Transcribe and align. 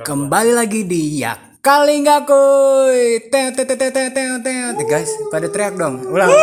Kembali 0.00 0.56
lagi 0.56 0.88
di 0.88 1.20
ya 1.20 1.36
kali 1.60 2.00
nggak 2.00 2.20
kuy. 2.24 3.28
Teo 3.28 3.52
teo 3.52 3.64
teo 3.68 3.76
teo 3.76 3.92
teo 3.92 4.08
teo 4.08 4.40
teo. 4.40 4.84
Guys, 4.88 5.12
pada 5.28 5.44
teriak 5.52 5.76
dong. 5.76 6.00
Ulang. 6.08 6.32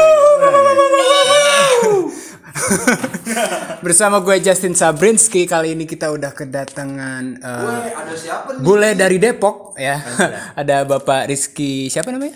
Bersama 3.85 4.21
gue 4.21 4.41
Justin 4.41 4.73
Sabrinski 4.73 5.45
kali 5.45 5.77
ini 5.77 5.85
kita 5.85 6.09
udah 6.09 6.33
kedatangan 6.33 7.37
eh, 7.37 7.93
ada 7.93 8.13
siapa 8.17 8.57
nih? 8.57 8.61
bule 8.65 8.97
dari 8.97 9.21
Depok 9.21 9.77
ya. 9.77 10.01
Ada 10.59 10.81
Bapak 10.81 11.29
Rizky 11.29 11.85
siapa 11.85 12.09
namanya? 12.09 12.33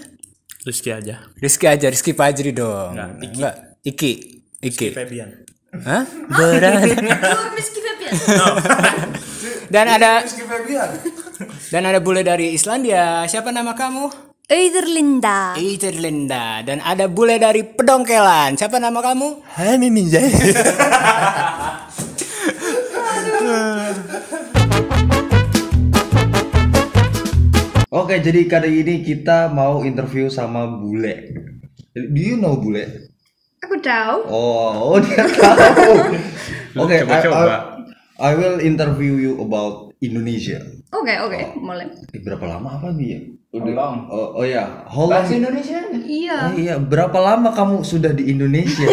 Rizky 0.62 0.94
aja. 0.94 1.26
Rizky 1.42 1.66
aja, 1.66 1.90
Rizky 1.90 2.14
Fajri 2.14 2.54
dong. 2.54 2.94
Enggak, 2.94 3.10
Iki. 3.18 3.34
Enggak, 3.34 3.56
Iki. 3.82 4.12
Iki. 4.62 4.88
Febian. 4.94 5.30
Hah? 5.74 6.06
Berat. 6.30 6.86
Rizky 7.58 7.80
Febian. 7.82 8.14
Dan 9.70 9.86
ada 9.90 10.22
dan 11.74 11.82
ada 11.86 12.00
bule 12.00 12.22
dari 12.22 12.54
Islandia. 12.54 13.26
Siapa 13.26 13.50
nama 13.50 13.74
kamu? 13.74 14.32
Linda. 14.92 15.56
Linda 15.96 16.60
dan 16.60 16.84
ada 16.84 17.08
bule 17.08 17.40
dari 17.40 17.64
Pedongkelan. 17.64 18.60
Siapa 18.60 18.78
nama 18.84 19.00
kamu? 19.00 19.40
Hai 19.56 19.80
Ninja. 19.80 20.20
Oke, 27.92 28.24
jadi 28.24 28.48
kali 28.48 28.84
ini 28.84 29.04
kita 29.04 29.52
mau 29.52 29.84
interview 29.84 30.32
sama 30.32 30.68
bule. 30.68 31.32
Do 31.92 32.20
you 32.20 32.40
know 32.40 32.56
bule? 32.56 33.12
Aku 33.64 33.76
tahu. 33.80 34.32
Oh, 34.32 34.96
oh 34.96 34.98
dia 35.00 35.28
tahu. 35.28 36.16
Oke, 36.80 36.96
I, 36.98 37.04
Coba-coba. 37.04 37.71
I, 38.22 38.38
will 38.38 38.62
interview 38.62 39.18
you 39.18 39.34
about 39.42 39.98
Indonesia. 39.98 40.62
Oke, 40.94 41.18
oke, 41.18 41.58
mulai. 41.58 41.90
Eh, 42.14 42.22
berapa 42.22 42.46
lama 42.46 42.78
apa 42.78 42.94
dia? 42.94 43.26
long? 43.52 44.08
Oh, 44.08 44.40
oh 44.40 44.46
ya, 44.46 44.86
how 44.86 45.10
long? 45.10 45.26
Indonesia. 45.26 45.82
Iya. 45.92 46.38
Oh, 46.48 46.54
iya, 46.56 46.76
berapa 46.78 47.18
lama 47.18 47.50
kamu 47.52 47.82
sudah 47.82 48.14
di 48.14 48.30
Indonesia? 48.30 48.86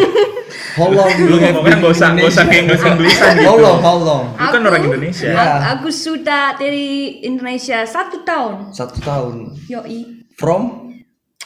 how 0.78 0.88
long 0.88 1.10
Lu 1.18 1.36
you 1.36 1.38
ngomongnya 1.38 1.76
nggak 1.78 1.94
usah 1.94 2.08
nggak 2.14 2.30
usah 2.30 2.44
kayak 2.48 2.72
usah 2.72 2.90
Inggrisan 2.96 3.32
gitu. 3.36 3.46
How 3.46 3.56
long? 3.60 3.78
How 3.84 3.96
long? 4.00 4.24
Lu 4.34 4.46
kan 4.48 4.62
orang 4.64 4.82
Indonesia. 4.82 5.30
Ya. 5.30 5.76
Aku 5.78 5.92
sudah 5.92 6.56
dari 6.56 7.20
Indonesia 7.22 7.84
satu 7.84 8.24
tahun. 8.24 8.72
Satu 8.72 8.98
tahun. 9.02 9.54
Yoi. 9.68 10.26
From? 10.38 10.88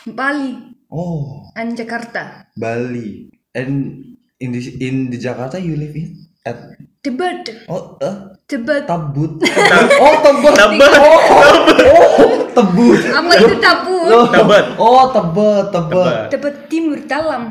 Bali 0.03 0.73
Oh, 0.93 1.49
dan 1.57 1.73
Jakarta. 1.73 2.53
Bali. 2.53 3.33
And 3.57 4.05
in 4.37 4.53
the 4.53 4.61
in 4.77 5.09
the 5.09 5.17
Jakarta 5.17 5.57
you 5.57 5.73
live 5.73 5.97
in 5.97 6.29
at 6.45 6.77
Tebet. 7.03 7.67
oh 7.67 7.99
uh, 7.99 8.31
Tebet. 8.47 8.87
Tabut. 8.87 9.35
oh, 10.07 10.15
Tebet. 10.23 10.55
Tebet. 10.55 10.91
Oh, 11.03 11.19
oh, 11.19 12.47
Tebut. 12.55 13.03
Apa 13.11 13.31
itu 13.43 13.59
tabut? 13.59 14.31
Tebet. 14.31 14.65
Oh, 14.79 15.11
Tebet, 15.11 15.65
Tebet. 15.75 16.31
Tebet. 16.31 16.55
Timur 16.71 17.03
dalam. 17.11 17.51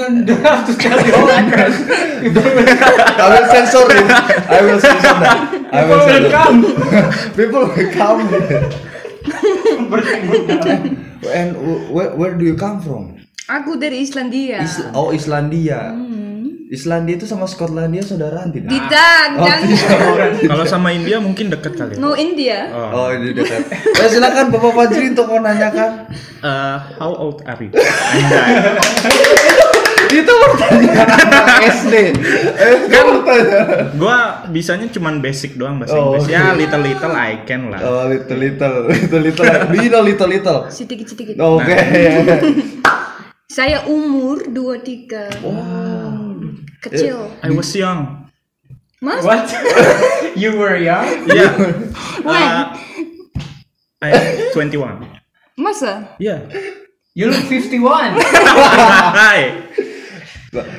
I 0.00 0.08
will 3.28 3.44
censor 3.52 3.84
it. 3.92 4.08
I 4.48 4.58
will 4.64 4.80
censor 4.80 5.14
that. 5.20 5.52
I 5.68 5.84
will 5.84 6.00
censor. 6.00 6.48
People 7.36 7.68
will 7.68 7.92
come. 7.92 8.24
And 11.28 11.60
where, 11.92 12.16
where 12.16 12.32
do 12.40 12.48
you 12.48 12.56
come 12.56 12.80
from? 12.80 13.20
Aku 13.52 13.76
dari 13.76 14.00
Islandia. 14.00 14.64
Is- 14.64 14.80
oh, 14.96 15.12
Islandia. 15.12 15.92
Islandia 16.70 17.18
itu 17.18 17.26
sama 17.26 17.50
Skotlandia 17.50 17.98
saudaraan 17.98 18.54
tidak? 18.54 18.70
Tidak, 18.70 19.26
Oh, 19.34 19.42
jangan. 19.42 19.66
tidak. 19.66 20.46
Kalau 20.46 20.62
sama 20.64 20.94
India 20.94 21.18
mungkin 21.18 21.50
deket 21.50 21.74
kali. 21.74 21.92
ya. 21.94 21.98
No 21.98 22.14
India. 22.14 22.70
Oh, 22.70 23.10
ini 23.10 23.34
dekat. 23.34 23.66
Ya, 23.74 24.06
silakan 24.06 24.54
Bapak 24.54 24.70
Fajri 24.72 25.10
untuk 25.10 25.26
mau 25.26 25.42
nanyakan. 25.42 26.06
Eh, 26.40 26.76
how 26.94 27.10
old 27.10 27.42
are 27.42 27.58
you? 27.58 27.74
Itu 30.10 30.26
pertanyaan 30.26 31.10
SD. 31.74 31.94
Eh, 32.54 32.74
kan 32.86 33.06
Gua 33.94 34.18
bisanya 34.46 34.86
cuman 34.86 35.18
basic 35.18 35.54
doang 35.54 35.82
bahasa 35.82 35.94
Oh, 35.94 36.14
Inggris. 36.14 36.30
Ya 36.30 36.54
little 36.54 36.82
little 36.82 37.14
I 37.14 37.42
can 37.42 37.70
lah. 37.70 37.82
Oh, 37.82 38.06
little 38.06 38.38
little 38.38 38.74
little 38.86 39.20
little. 39.20 39.46
Know 39.70 40.02
little 40.06 40.30
little? 40.30 40.58
Sedikit-sedikit. 40.70 41.34
Oke. 41.34 41.74
Saya 43.50 43.82
umur 43.90 44.46
23. 44.46 45.42
Kecil. 46.80 47.28
I 47.40 47.50
was 47.50 47.70
young. 47.72 48.28
Mas? 49.00 49.24
What? 49.24 49.48
you 50.36 50.56
were 50.56 50.76
young? 50.76 51.06
Yeah. 51.28 51.52
Uh, 52.20 52.76
I 54.00 54.08
am 54.12 54.52
21. 54.52 55.08
Masa? 55.56 56.16
Yeah. 56.18 56.44
You 57.12 57.28
look 57.28 57.44
51. 57.44 58.16
Hai. 58.16 59.56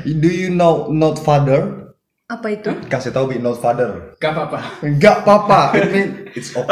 Do 0.06 0.29
you 0.29 0.50
know 0.50 0.89
not 0.89 1.17
father? 1.17 1.94
Apa 2.25 2.47
itu? 2.56 2.72
Kasih 2.88 3.12
tahu 3.12 3.29
bi 3.29 3.38
not 3.38 3.57
father. 3.57 4.16
Gak 4.18 4.31
apa-apa. 4.31 4.79
Enggak 4.81 5.22
papa. 5.22 5.75
It 5.75 5.89
mean 5.91 6.09
it's 6.31 6.50
okay. 6.50 6.66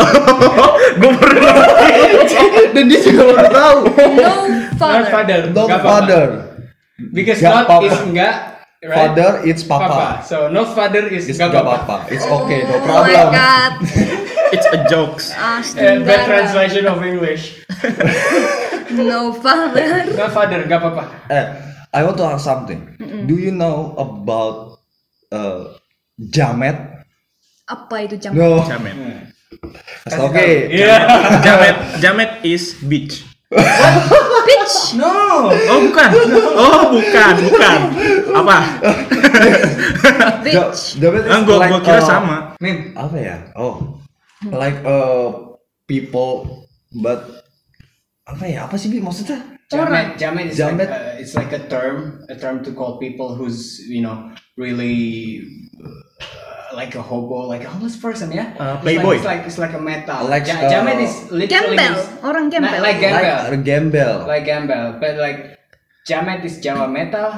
Gue 1.01 1.11
baru 1.11 1.38
Dan 2.72 2.84
dia 2.88 3.00
juga 3.03 3.22
baru 3.35 3.50
tahu. 3.51 3.79
No 4.16 4.31
Not 4.47 4.78
father. 4.79 5.03
father. 5.11 5.40
Not 5.51 5.67
Gak 5.67 5.79
apa-apa. 5.81 5.90
father. 5.91 6.25
Because 7.11 7.40
Gak 7.41 7.51
not 7.51 7.66
apa-apa. 7.67 7.85
is 7.85 7.97
enggak. 8.06 8.35
Right? 8.79 9.12
Father 9.12 9.44
it's 9.44 9.59
Papa. 9.67 9.91
papa. 9.91 10.07
So 10.23 10.47
not 10.47 10.72
father 10.72 11.03
is 11.12 11.28
It's 11.28 11.35
gak 11.35 11.51
papa. 11.51 12.07
It's 12.07 12.23
okay, 12.23 12.63
no 12.63 12.79
Oh 12.79 13.03
my 13.03 13.12
problem. 13.12 13.28
god. 13.35 13.73
It's 14.56 14.66
a 14.72 14.79
jokes. 14.90 15.29
And 15.75 16.07
bad 16.07 16.25
translation 16.25 16.88
of 16.88 17.03
English. 17.03 17.59
No 18.90 19.29
father. 19.38 20.09
Not 20.17 20.34
father, 20.34 20.66
gak 20.66 20.81
apa-apa. 20.81 21.03
Eh, 21.29 21.45
I 21.94 22.01
want 22.01 22.17
to 22.17 22.25
ask 22.25 22.41
something. 22.41 22.97
Do 23.29 23.38
you 23.38 23.53
know 23.53 23.94
about 24.01 24.81
uh, 25.29 25.78
Jamet? 26.17 27.06
Apa 27.69 28.09
itu 28.09 28.17
jam? 28.17 28.34
No. 28.34 28.66
Jamet. 28.66 28.97
Oke. 30.09 30.73
Iya. 30.73 31.06
Jamet. 31.46 31.75
Jamet 32.01 32.31
is 32.41 32.73
beach. 32.81 33.22
Bitch. 33.50 34.94
No. 34.94 35.50
Oh 35.50 35.80
bukan. 35.90 36.10
Oh 36.54 36.82
bukan, 36.94 37.34
bukan. 37.50 37.80
Apa? 38.30 38.58
Bitch. 40.46 41.02
Jamet 41.02 41.26
is 41.26 41.32
Ah, 41.34 41.42
gua 41.42 41.58
like, 41.58 41.72
gua 41.74 41.82
kira 41.82 42.02
uh, 42.02 42.06
sama. 42.06 42.38
Mim. 42.62 42.94
Apa 42.94 43.18
ya? 43.18 43.38
Oh, 43.58 43.98
like 44.54 44.78
uh, 44.86 45.58
people, 45.90 46.66
but 47.02 47.26
apa 48.30 48.44
ya? 48.46 48.70
Apa 48.70 48.78
sih 48.78 48.94
bi 48.94 49.02
maksudnya? 49.02 49.58
Jamet, 49.70 50.18
jamet 50.18 50.50
is 50.50 50.58
Jamet. 50.58 50.90
like 50.90 50.94
uh, 50.98 51.22
it's 51.22 51.34
like 51.38 51.54
a 51.54 51.62
term, 51.70 52.26
a 52.26 52.34
term 52.34 52.66
to 52.66 52.74
call 52.74 52.98
people 52.98 53.38
who's 53.38 53.78
you 53.86 54.02
know 54.02 54.34
really 54.58 55.42
uh, 55.78 56.09
like 56.75 56.94
a 56.96 57.02
hobo, 57.02 57.47
like 57.47 57.63
a 57.63 57.69
homeless 57.69 57.97
person, 57.97 58.31
yeah. 58.31 58.53
Uh, 58.59 58.75
It's 58.78 58.84
playboy. 58.84 59.18
Like, 59.18 59.18
it's 59.18 59.25
like 59.25 59.41
it's 59.47 59.57
like 59.57 59.74
a 59.74 59.81
metal. 59.81 60.25
Like, 60.30 60.46
Ja- 60.47 60.62
uh, 60.62 60.72
jamet 60.72 61.00
is 61.02 61.13
literally 61.31 61.78
Gembel. 61.78 61.96
Orang 62.24 62.52
gembel. 62.52 62.81
like 62.81 63.00
gembel, 63.02 63.40
Like 63.50 63.63
gembel. 63.66 64.16
like 64.28 64.44
gembel, 64.46 64.85
but 65.02 65.13
like 65.18 65.40
jamet 66.08 66.46
is 66.46 66.59
Jawa 66.62 66.85
metal. 66.91 67.31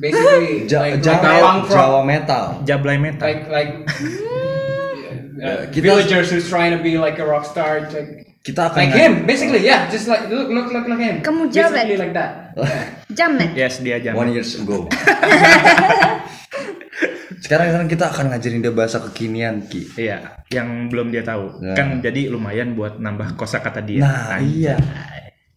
Basically, 0.00 0.64
Ja- 0.70 0.80
like, 0.80 1.02
Jawa, 1.04 1.20
like 1.22 1.42
punk 1.42 1.62
rock, 1.70 1.76
Jawa 1.76 2.00
metal. 2.06 2.44
Jablay 2.66 2.96
metal. 3.00 3.22
like 3.28 3.42
like 3.52 3.70
uh, 5.44 5.68
Kita- 5.70 5.82
villagers 5.84 6.30
who's 6.30 6.48
trying 6.48 6.72
to 6.76 6.82
be 6.82 6.98
like 6.98 7.18
a 7.18 7.26
rock 7.26 7.44
star, 7.46 7.86
like, 7.92 8.26
Kita 8.40 8.72
akan 8.72 8.88
like 8.88 8.96
him, 8.96 9.12
basically, 9.28 9.60
yeah, 9.68 9.84
just 9.92 10.08
like 10.08 10.32
look 10.32 10.48
look 10.48 10.72
look 10.72 10.88
like 10.88 10.96
him. 10.96 11.20
Kamu 11.20 11.52
basically 11.52 11.92
Jamet. 11.92 12.00
like 12.00 12.14
that. 12.16 12.56
Yeah. 12.56 12.84
Jamet. 13.12 13.50
Yes, 13.52 13.84
dia 13.84 14.00
One 14.16 14.32
Jamet. 14.32 14.32
years 14.32 14.56
ago. 14.56 14.88
Sekarang, 17.50 17.66
sekarang 17.68 17.88
kita 17.90 18.04
akan 18.06 18.24
ngajarin 18.30 18.62
dia 18.62 18.70
bahasa 18.70 19.02
kekinian 19.02 19.66
Ki. 19.66 19.82
Iya, 19.98 20.46
yang 20.48 20.86
belum 20.86 21.10
dia 21.10 21.26
tahu. 21.26 21.58
Nah. 21.58 21.74
Kan 21.74 21.98
jadi 21.98 22.30
lumayan 22.30 22.72
buat 22.72 22.96
nambah 22.96 23.34
kosakata 23.34 23.82
dia. 23.82 24.06
Nah, 24.06 24.38
Anjay. 24.38 24.46
iya. 24.46 24.76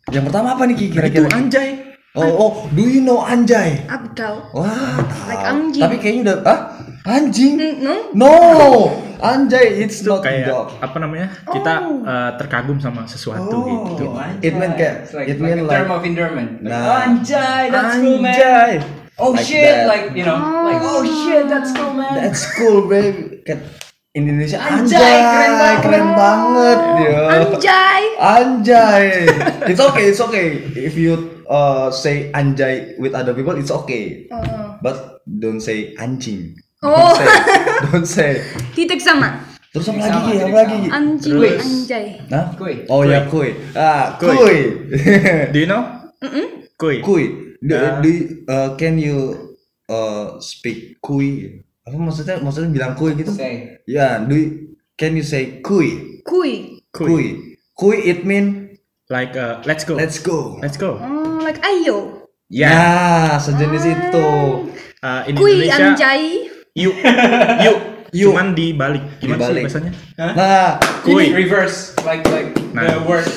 Yang 0.09 0.23
pertama 0.25 0.57
apa 0.57 0.65
nih 0.65 0.75
Ki 0.75 0.85
Itu 0.89 0.93
kira-kira? 0.97 1.29
anjay. 1.29 1.69
Oh, 2.13 2.29
oh, 2.29 2.53
do 2.69 2.81
you 2.83 3.01
know 3.01 3.21
anjay? 3.21 3.85
Aku 3.85 4.09
tahu. 4.13 4.37
Wah, 4.53 5.01
Like 5.25 5.37
tahu. 5.37 5.49
anjing. 5.49 5.81
Tapi 5.81 5.95
kayaknya 5.97 6.21
udah 6.23 6.37
ah 6.43 6.59
anjing. 7.03 7.53
Mm, 7.57 7.81
No? 7.81 7.97
No, 8.13 8.69
anjay 9.19 9.81
it's 9.81 10.01
Itu 10.01 10.09
not 10.11 10.21
kayak 10.21 10.45
dog. 10.45 10.77
apa 10.77 10.97
namanya? 10.97 11.29
Kita 11.43 11.73
eh, 11.81 12.31
terkagum 12.37 12.77
sama 12.77 13.05
sesuatu 13.05 13.57
Oh. 13.57 13.85
gitu. 13.89 14.13
It 14.41 14.53
meant 14.53 14.77
kayak 14.77 15.09
like, 15.09 15.25
it 15.25 15.37
like 15.37 15.41
mean 15.41 15.57
a 15.61 15.65
like 15.65 15.73
term 15.75 15.89
of 15.89 16.01
endearment. 16.01 16.61
Like, 16.61 16.69
Nah. 16.69 17.01
Anjay, 17.03 17.63
that's 17.69 17.97
cool, 17.97 18.17
man. 18.17 18.33
Anjay. 18.33 18.73
Oh 19.15 19.31
Like 19.31 19.45
shit, 19.45 19.61
that. 19.61 19.85
like 19.85 20.05
you 20.17 20.25
know, 20.25 20.41
like 20.65 20.81
oh 20.81 21.05
shit, 21.05 21.45
that's 21.45 21.69
cool, 21.71 21.93
man. 21.93 22.17
that's 22.17 22.41
cool 22.57 22.89
baby. 22.89 23.45
Kan 23.45 23.61
Indonesia 24.13 24.57
Anjay, 24.57 24.93
anjay, 24.93 25.13
keren 25.29 25.53
banget. 25.53 25.77
keren 25.81 26.07
banget. 26.13 26.77
Anjay. 27.57 28.01
Anjay. 28.17 29.05
It's 29.69 29.81
okay, 29.81 30.05
it's 30.09 30.21
okay. 30.21 30.47
If 30.73 30.93
you 30.93 31.41
uh, 31.45 31.89
say 31.89 32.29
anjay 32.33 32.93
with 32.97 33.13
other 33.13 33.33
people, 33.33 33.53
it's 33.53 33.73
okay. 33.73 34.29
Oh. 34.29 34.77
But 34.81 35.21
don't 35.25 35.61
say 35.61 35.93
anjing. 35.97 36.57
Oh. 36.81 37.13
Don't 37.13 37.17
say. 37.17 37.29
Don't 37.89 38.09
say. 38.09 38.31
Titik 38.73 39.01
sama. 39.01 39.41
Terus 39.73 39.89
apa 39.89 40.05
lagi? 40.05 40.33
Apa 40.45 40.57
lagi? 40.61 40.77
Anjing, 40.89 41.33
Kuis. 41.33 41.57
anjay. 41.61 42.05
Hah? 42.29 42.45
Kuy. 42.53 42.73
Oh 42.89 43.01
ya 43.01 43.25
kuy. 43.25 43.49
Ah, 43.73 44.17
Kuy. 44.21 44.29
kuy. 44.37 44.57
Do 45.53 45.57
you 45.57 45.65
know? 45.65 45.81
Kuy. 46.77 47.01
kuy. 47.01 47.52
Do, 47.63 47.73
Ah. 47.73 48.03
do 48.03 48.07
you- 48.11 48.43
uh, 48.45 48.75
can 48.75 48.99
you 48.99 49.17
uh, 49.87 50.35
speak 50.43 50.99
kuy? 50.99 51.63
Apa 51.83 51.95
maksudnya? 51.95 52.43
Maksudnya 52.43 52.69
bilang 52.71 52.91
kuy 52.93 53.15
gitu? 53.15 53.31
Say. 53.31 53.79
Ya, 53.87 54.19
do 54.19 54.35
you, 54.35 54.75
can 54.95 55.15
you 55.15 55.23
say? 55.23 55.63
Kui. 55.63 56.19
Kuy. 56.27 56.83
Kuy. 56.91 57.55
Kuy 57.73 57.97
it 58.03 58.23
mean 58.23 58.75
Like 59.07 59.35
uh, 59.35 59.59
let's 59.67 59.83
go. 59.83 59.95
let's 59.95 60.17
go. 60.17 60.57
Let's 60.59 60.75
go. 60.75 60.95
Oh, 60.97 61.39
like 61.39 61.59
ayo. 61.61 62.27
Ya. 62.47 62.71
Ya, 62.71 62.87
sejenis 63.37 63.83
itu. 63.83 64.27
Uh, 65.03 65.21
in 65.27 65.35
Kui 65.35 65.67
Indonesia, 65.67 65.91
anjay. 65.91 66.23
yuk, 66.73 66.95
yuk, 67.59 67.77
Yuk. 68.15 68.31
cuman 68.31 68.55
dibalik. 68.55 69.03
Gimana 69.19 69.51
Dibalik. 69.51 69.63
sih 69.67 69.83
bahasanya? 69.83 69.91
Nah, 70.15 70.71
Kuy. 71.03 71.27
Ini 71.29 71.35
reverse 71.35 71.91
like 72.07 72.23
like 72.31 72.55
the 72.55 72.63
Nah. 72.73 73.03
word. 73.03 73.27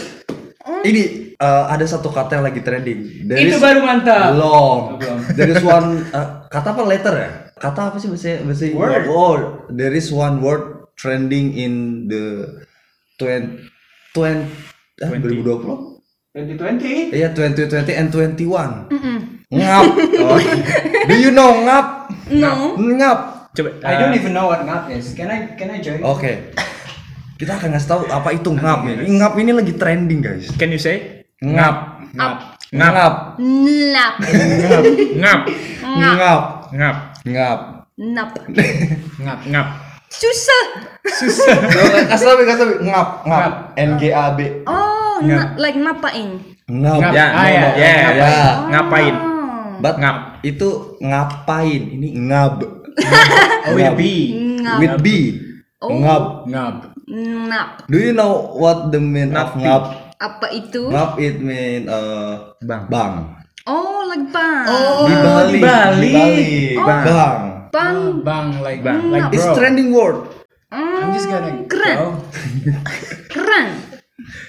ini 0.82 1.25
uh, 1.40 1.64
ada 1.70 1.84
satu 1.84 2.08
kata 2.12 2.40
yang 2.40 2.46
lagi 2.46 2.60
trending. 2.64 3.28
There 3.28 3.40
Itu 3.40 3.56
is- 3.56 3.64
baru 3.64 3.80
mantap. 3.84 4.36
Belum. 4.36 4.46
Oh, 4.46 4.76
belum. 4.96 5.18
There 5.36 5.50
is 5.52 5.62
one 5.64 6.04
uh, 6.12 6.48
kata 6.48 6.68
apa 6.72 6.82
letter 6.84 7.14
ya? 7.16 7.30
Kata 7.56 7.80
apa 7.92 7.96
sih 7.96 8.08
bahasa 8.12 8.44
bahasa 8.44 8.64
Word. 8.76 9.04
Oh, 9.08 9.34
there 9.72 9.96
is 9.96 10.12
one 10.12 10.44
word 10.44 10.92
trending 10.92 11.56
in 11.56 12.04
the 12.04 12.52
20 13.16 13.64
20 14.12 14.44
eh, 15.00 15.08
20. 15.08 15.40
2020? 15.40 15.96
2020. 16.36 17.16
Iya, 17.16 17.32
2020 17.32 17.96
and 17.96 18.08
21. 18.12 18.92
Mm-mm. 18.92 19.18
Ngap. 19.48 19.84
Oh, 20.26 20.40
Do 21.08 21.14
you 21.16 21.32
know 21.32 21.64
ngap? 21.64 22.12
No. 22.28 22.76
Ngap. 22.76 23.18
coba. 23.56 23.70
I 23.80 23.96
uh, 23.96 23.98
don't 24.04 24.16
even 24.20 24.36
know 24.36 24.52
what 24.52 24.60
ngap 24.68 24.92
is. 24.92 25.16
Can 25.16 25.32
I 25.32 25.56
can 25.56 25.72
I 25.72 25.80
join? 25.80 26.04
Oke. 26.04 26.52
Kita 27.40 27.56
akan 27.56 27.76
ngasih 27.76 27.88
tahu 27.88 28.00
apa 28.12 28.36
itu 28.36 28.52
ngap 28.52 28.84
ini. 28.84 29.16
Ngap 29.16 29.32
ini 29.40 29.52
lagi 29.56 29.72
trending, 29.76 30.20
guys. 30.20 30.52
Can 30.60 30.72
you 30.72 30.80
say? 30.80 31.15
Ngap. 31.44 31.76
Ngap. 32.16 32.32
Ngap. 32.72 32.94
Ngap. 32.96 33.14
Ngap. 33.76 34.12
Ngap. 35.20 35.40
Ngap. 35.84 36.40
Ngap. 36.72 36.96
Ngap. 37.28 37.58
Nap. 38.00 38.30
Ngap. 39.20 39.38
Ngap. 39.44 39.66
Susah. 40.08 40.64
Kasih 42.08 42.24
tahu, 42.24 42.40
kasih 42.48 42.56
tahu. 42.64 42.74
Ngap, 42.88 43.08
ngap. 43.28 43.52
N 43.76 43.90
G 44.00 44.16
A 44.16 44.32
B. 44.32 44.64
Oh, 44.64 45.20
Ngap. 45.20 45.60
like 45.60 45.76
ngapain? 45.76 46.40
Ngap. 46.72 46.98
Ngap. 47.04 47.12
Ya, 47.12 47.24
Ah, 47.36 47.48
ya, 47.52 47.64
ya, 47.76 47.92
ngap. 47.92 48.14
ya. 48.16 48.36
Ngapain? 48.72 49.14
Oh. 49.20 49.68
But 49.84 49.96
Ngap. 50.00 50.16
itu 50.40 50.68
ngapain? 51.04 51.82
Ini 52.00 52.08
ngab. 52.32 52.64
Oh, 52.64 53.76
with 53.76 53.92
Ngap. 53.92 54.00
B. 54.00 54.02
Ngap. 54.64 54.78
With 54.80 54.96
B. 55.04 55.08
Oh. 55.84 55.92
Ngab. 56.00 56.24
Ngap. 56.48 56.74
Nap. 57.46 57.68
Do 57.92 58.00
you 58.00 58.16
know 58.16 58.56
what 58.56 58.88
the 58.88 58.96
mean 58.96 59.36
of 59.36 59.52
Napi. 59.52 59.68
ngab? 59.68 59.82
Apa 60.16 60.46
itu? 60.50 60.88
Ngab 60.88 61.20
it 61.20 61.36
mean 61.38 61.86
uh, 61.86 62.56
Bang. 62.64 62.88
bang. 62.88 63.12
Oh, 63.66 64.06
like 64.06 64.24
bang. 64.30 64.64
Oh, 64.64 65.04
Di 65.04 65.14
Bali. 65.14 65.52
di 65.52 65.58
Bali. 65.60 66.00
Di 66.00 66.08
Bali. 66.12 66.46
Oh. 66.74 66.86
Bang. 66.86 67.04
Bang. 67.68 67.96
Bang 68.22 68.46
like 68.60 68.80
Bang. 68.80 69.10
like 69.10 69.28
It's 69.30 69.44
bro. 69.44 69.54
trending 69.54 69.92
word. 69.92 70.24
I'm 70.68 71.12
just 71.12 71.28
gonna 71.28 71.62
Keren. 71.66 71.96
go. 71.96 72.08
Keren. 73.28 73.66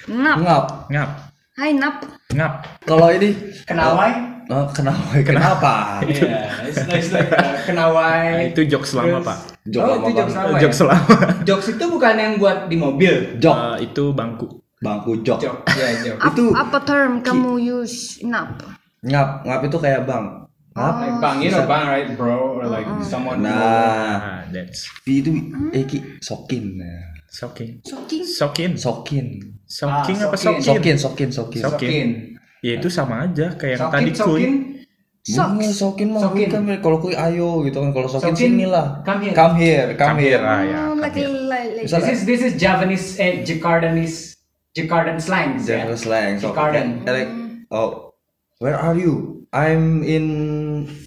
Nap. 0.08 0.36
Ngap. 0.40 0.64
Ngap. 0.88 1.10
Hai 1.54 1.70
nap. 1.72 1.96
Ngap. 2.30 2.52
Kalau 2.82 3.08
ini 3.10 3.34
Kenawai? 3.64 4.12
oh, 4.48 4.64
kenapa? 4.72 5.04
Kenapa? 5.20 5.72
Yeah, 6.08 6.64
it's, 6.64 6.80
it's 6.88 7.10
like 7.12 7.28
uh, 7.28 7.36
Nah, 7.36 7.54
kenawai. 7.68 8.48
itu 8.48 8.64
jokes 8.64 8.96
lama, 8.96 9.20
Terus- 9.20 9.28
Pak. 9.28 9.38
Jok 9.68 9.82
oh, 9.82 9.86
lama 9.86 10.00
itu 10.00 10.10
jokes 10.16 10.34
lama 10.34 10.56
Jokes 10.56 10.78
ya? 10.80 10.84
lama. 10.88 11.16
Jokes 11.44 11.66
itu 11.76 11.84
bukan 11.84 12.14
yang 12.16 12.32
buat 12.40 12.58
di 12.66 12.76
mobil. 12.80 13.14
Jok. 13.36 13.54
Uh, 13.54 13.76
itu 13.78 14.04
bangku. 14.10 14.46
Bangku 14.78 15.20
jok. 15.20 15.38
Jok, 15.38 15.56
ya 15.68 15.88
jok. 16.04 16.16
Itu- 16.24 16.54
apa 16.54 16.78
term 16.82 17.18
kamu 17.20 17.58
use 17.58 18.22
nap? 18.22 18.62
Ngap. 19.00 19.42
Ngap 19.42 19.60
itu 19.64 19.76
kayak 19.76 20.06
bang. 20.06 20.26
Ngap. 20.72 20.94
Like 20.96 21.16
bang, 21.18 21.36
you 21.42 21.50
know 21.50 21.64
bang 21.64 21.84
right 21.84 22.08
bro 22.14 22.38
or 22.56 22.66
like 22.66 22.86
someone. 23.02 23.42
who- 23.42 23.50
Nah, 23.50 24.38
Ah, 24.38 24.40
that's 24.48 24.86
itu 25.04 25.34
eh 25.70 25.82
ki 25.82 25.98
sokin. 26.20 26.78
Nah. 26.78 27.18
soking. 27.28 27.82
Soking. 27.82 28.22
Sokin. 28.24 28.70
Sokin. 28.74 29.26
Soking 29.66 30.16
Ah, 30.16 30.26
apa 30.26 30.36
sokin. 30.36 30.62
sokin? 30.62 30.96
Sokin, 30.96 30.96
sokin, 30.96 31.28
sokin. 31.28 31.60
Sok- 31.60 31.74
Sokin. 31.76 32.08
Ya 32.58 32.72
itu 32.74 32.88
sama 32.88 33.22
aja 33.24 33.54
kayak 33.54 33.74
yang 33.74 33.82
Sokin, 33.84 33.94
tadi 33.94 34.10
kuy. 34.10 34.18
sokin. 34.18 34.52
Bunga 35.28 35.68
sokin 35.68 36.08
mah 36.08 36.20
Sokin. 36.24 36.48
Mel. 36.64 36.78
kalau 36.80 36.98
kui 36.98 37.12
ayo 37.12 37.60
gitu 37.60 37.78
kan 37.78 37.90
kalau 37.92 38.08
sokin, 38.08 38.32
Sokin, 38.32 38.48
sini 38.56 38.64
lah 38.64 39.04
come 39.04 39.28
here. 39.28 39.36
come 39.36 39.54
here 39.54 39.88
come, 39.92 40.08
Come 40.08 40.18
here, 40.24 40.40
ah, 40.40 40.62
ya. 40.64 40.78
Oh, 40.88 40.96
like 40.96 41.12
like 41.14 41.28
like. 41.76 41.84
Bisa- 41.84 42.00
This 42.00 42.08
is 42.08 42.20
this 42.24 42.40
is 42.40 42.52
Javanese 42.56 43.20
eh 43.20 43.44
Jakardanese 43.44 44.27
Jakardan 44.72 45.18
slangs 45.18 45.64
ya. 45.64 45.82
General 45.82 45.96
slang 45.96 46.32
so 46.38 46.52
kayak 46.52 47.04
like 47.04 47.30
oh 47.70 48.12
where 48.58 48.76
are 48.76 48.94
you? 48.94 49.44
I'm 49.48 50.04
in 50.04 50.26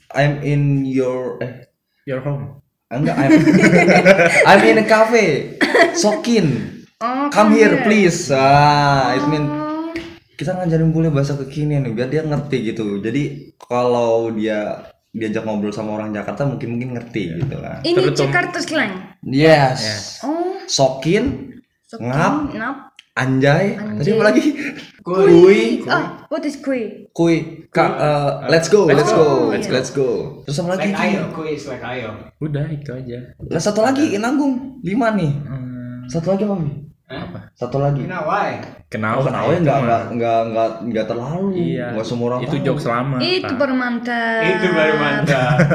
I'm 0.09 0.41
in 0.41 0.81
your 0.83 1.37
eh 1.39 1.69
Your 2.03 2.21
home. 2.21 2.57
enggak 2.89 3.13
I'm 3.15 3.31
I'm 4.49 4.61
in 4.63 4.81
a 4.81 4.85
cafe. 4.85 5.55
Sokin. 5.93 6.47
Oh, 7.01 7.33
come 7.33 7.57
here 7.57 7.81
please. 7.81 8.29
Ah 8.29 9.17
it 9.17 9.25
mean 9.25 9.49
kita 10.37 10.53
ngajarin 10.53 10.93
bule 10.93 11.09
bahasa 11.09 11.33
kekinian 11.33 11.81
nih 11.81 11.97
biar 11.97 12.07
dia 12.07 12.21
ngerti 12.21 12.61
gitu. 12.69 13.01
Jadi 13.01 13.49
kalau 13.57 14.29
dia 14.29 14.85
diajak 15.09 15.41
ngobrol 15.41 15.73
sama 15.73 15.97
orang 15.97 16.13
Jakarta 16.13 16.45
mungkin 16.45 16.77
mungkin 16.77 16.93
ngerti 16.93 17.41
gitu 17.41 17.57
kan 17.57 17.81
Ini 17.81 17.97
Terutama- 17.97 18.17
Jakarta 18.21 18.57
slang. 18.61 18.93
yes. 19.25 19.81
Oh, 20.21 20.61
sokin 20.69 21.57
soking, 21.89 22.05
Ngap. 22.05 22.33
nap. 22.53 22.77
Anjay, 23.13 23.75
tadi 23.75 24.01
Anjay. 24.01 24.13
apa 24.13 24.23
lagi 24.23 24.41
Kuy. 25.01 25.25
kui 25.25 25.61
Ah, 25.85 26.25
what 26.27 26.41
is 26.41 26.57
kui? 26.57 27.05
kui 27.09 27.65
Ka, 27.67 27.83
uh, 27.91 28.29
let's 28.47 28.67
go 28.67 28.85
Let's 28.85 29.01
let's 29.01 29.09
go. 29.09 29.17
go 29.17 29.49
let's, 29.49 29.67
let's 29.67 29.89
go 29.91 30.07
terus 30.43 30.57
apa 30.57 30.67
lagi 30.73 30.87
Like 30.87 31.09
ayo, 31.09 31.21
kuy 31.31 31.47
is 31.51 31.65
like 31.65 31.81
ayo. 31.81 32.09
Udah 32.37 32.65
itu 32.67 32.89
aja. 32.89 33.17
lah 33.41 33.57
satu 33.57 33.79
lagi 33.79 34.13
nanggung 34.15 34.77
lima 34.81 35.09
nih 35.11 35.31
Hmm, 35.41 36.05
satu 36.05 36.29
lagi 36.29 36.43
apa? 36.43 36.53
Hah? 37.05 37.25
satu 37.53 37.77
lagi 37.77 38.01
Kenawai. 38.01 38.51
kenal 38.87 39.17
oh 39.17 39.21
kenapa 39.21 39.49
itu 39.49 39.61
nggak 39.61 39.75
mah. 39.75 39.83
nggak 39.83 40.01
nggak 40.15 40.39
nggak 40.47 40.69
nggak 40.85 41.05
terlalu 41.05 41.45
Iya. 41.53 41.85
nggak 41.91 42.05
semua 42.05 42.25
orang 42.29 42.39
Itu 42.41 42.53
tahu. 42.53 42.65
jokes 42.65 42.85
lama. 42.85 43.15
Itu 43.19 43.53
baru 43.53 43.73
mantap. 43.73 44.41
Itu 44.41 44.67
baru 44.69 44.93
mantap. 44.95 45.57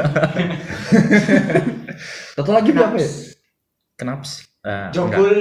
satu 2.33 2.51
lagi 2.51 2.69
apa 2.71 2.95
ya 2.95 3.07
Kenapa 3.93 4.23
sih? 4.23 4.45
Eh, 4.59 4.69
enggak. 4.69 4.93
Jokul. 4.93 5.35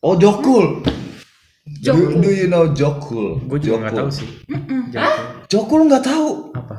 oh 0.00 0.14
jokul 0.16 0.64
Jokul. 1.62 2.18
do 2.18 2.30
you 2.30 2.50
know 2.50 2.66
jokul 2.74 3.38
Gue 3.46 3.58
juga 3.58 3.86
nggak 3.86 3.94
tahu 3.94 4.10
sih. 4.10 4.28
Jokul. 4.90 5.24
jokul 5.46 5.80
nggak 5.86 6.02
tahu 6.02 6.28
Apa? 6.52 6.76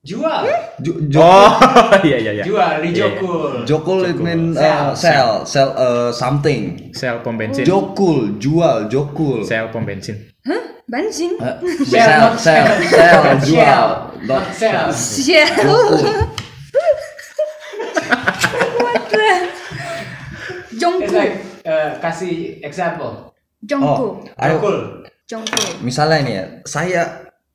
Jual. 0.00 0.42
Jo- 0.80 0.96
jo- 1.06 1.20
Oh, 1.20 1.52
iya 2.08 2.16
iya 2.18 2.32
iya. 2.34 2.44
Jual 2.44 2.80
di 2.82 2.88
Iya, 2.88 2.90
iya. 2.90 3.00
jokul. 3.14 3.50
jokul 3.68 3.98
it 4.08 4.16
mean 4.18 4.56
Sell. 4.56 4.64
uh, 4.64 4.90
sell 4.96 5.30
sell 5.44 5.70
uh, 5.76 6.10
something 6.10 6.90
Sel 6.90 7.20
pom 7.22 7.36
bensin. 7.38 7.62
jokul 7.62 8.40
jual 8.42 8.88
jokul 8.88 9.44
Sel 9.46 9.68
pom 9.70 9.84
bensin. 9.86 10.18
Hah? 10.42 10.82
Bensin? 10.90 11.38
Uh, 11.38 11.60
Sell, 11.86 11.94
sell 11.94 12.18
not 12.18 12.34
sell 12.42 12.66
sell. 12.66 12.88
sell 12.90 13.20
Not 13.22 13.38
jual 13.46 13.54
sell. 13.54 13.86
Not 14.26 14.44
sell. 14.50 14.88
Jokul 14.90 15.94
What 18.82 19.02
the? 19.12 19.30
It's 20.70 20.80
Jongku. 20.80 21.12
like 21.12 21.36
uh, 21.68 22.00
kasih 22.00 22.58
example. 22.64 23.29
Jongku. 23.60 23.86
oh 23.86 24.10
ayo 24.36 24.56
Jokul. 24.56 24.76
Jongku. 25.26 25.60
misalnya 25.80 26.18
nih 26.20 26.34
ya 26.34 26.44
saya 26.64 27.02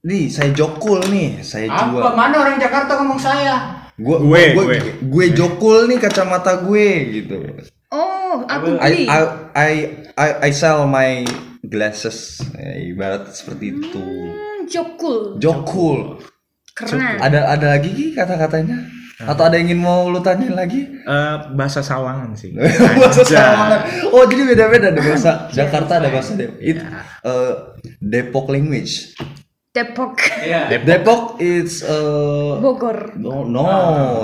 nih 0.01 0.23
saya 0.27 0.49
jokul 0.51 1.01
nih 1.05 1.41
saya 1.41 1.65
jual 1.67 1.97
Apa? 1.99 2.13
Mana 2.13 2.35
orang 2.39 2.57
Jakarta 2.57 2.91
ngomong 2.95 3.17
saya? 3.17 3.83
gua 3.95 4.19
Gue, 4.19 4.41
gue 4.51 4.63
gue. 4.65 4.79
gue 5.01 5.25
jokul 5.33 5.87
nih 5.87 5.97
kacamata 5.97 6.61
gue 6.61 6.87
gitu 7.15 7.37
Oh, 7.89 8.43
aku 8.43 8.75
I 8.75 8.91
beli. 8.91 9.05
I 9.07 9.21
I 9.55 9.71
I, 10.13 10.29
I 10.41 10.51
sell 10.51 10.83
my 10.85 11.23
glasses 11.63 12.43
Eh, 12.53 12.91
ibarat 12.91 13.31
seperti 13.31 13.73
itu 13.73 14.03
Hmm, 14.03 14.67
Jokul. 14.67 15.39
jokul 15.39 16.19
Keren. 16.71 17.17
ada 17.17 17.49
ada 17.49 17.67
lagi 17.71 17.89
Ki, 17.89 18.05
kata-katanya 18.11 18.83
atau 19.17 19.43
ada 19.43 19.55
yang 19.55 19.67
ingin 19.67 19.79
mau 19.79 20.05
lu 20.05 20.19
tanyain 20.19 20.51
lagi 20.51 20.91
Eh, 20.97 21.35
bahasa 21.53 21.79
Sawangan 21.79 22.33
sih. 22.33 22.51
bahasa. 22.99 23.21
Sawangan 23.21 23.79
oh 24.09 24.23
jadi 24.23 24.43
beda-beda 24.45 24.87
ada 24.89 24.99
bahasa 24.99 25.31
Jakarta 25.57 25.97
ada 25.97 26.09
bahasa 26.09 26.33
Depok 26.33 26.59
it 26.59 26.77
eh, 27.21 27.53
Depok 27.97 28.45
language 28.49 29.15
Depok. 29.69 30.15
Iya. 30.41 30.67
Depok. 30.67 30.87
Depok 30.87 31.21
it's 31.37 31.83
uh, 31.83 32.55
Bogor. 32.57 33.11
no 33.15 33.43
no 33.43 33.63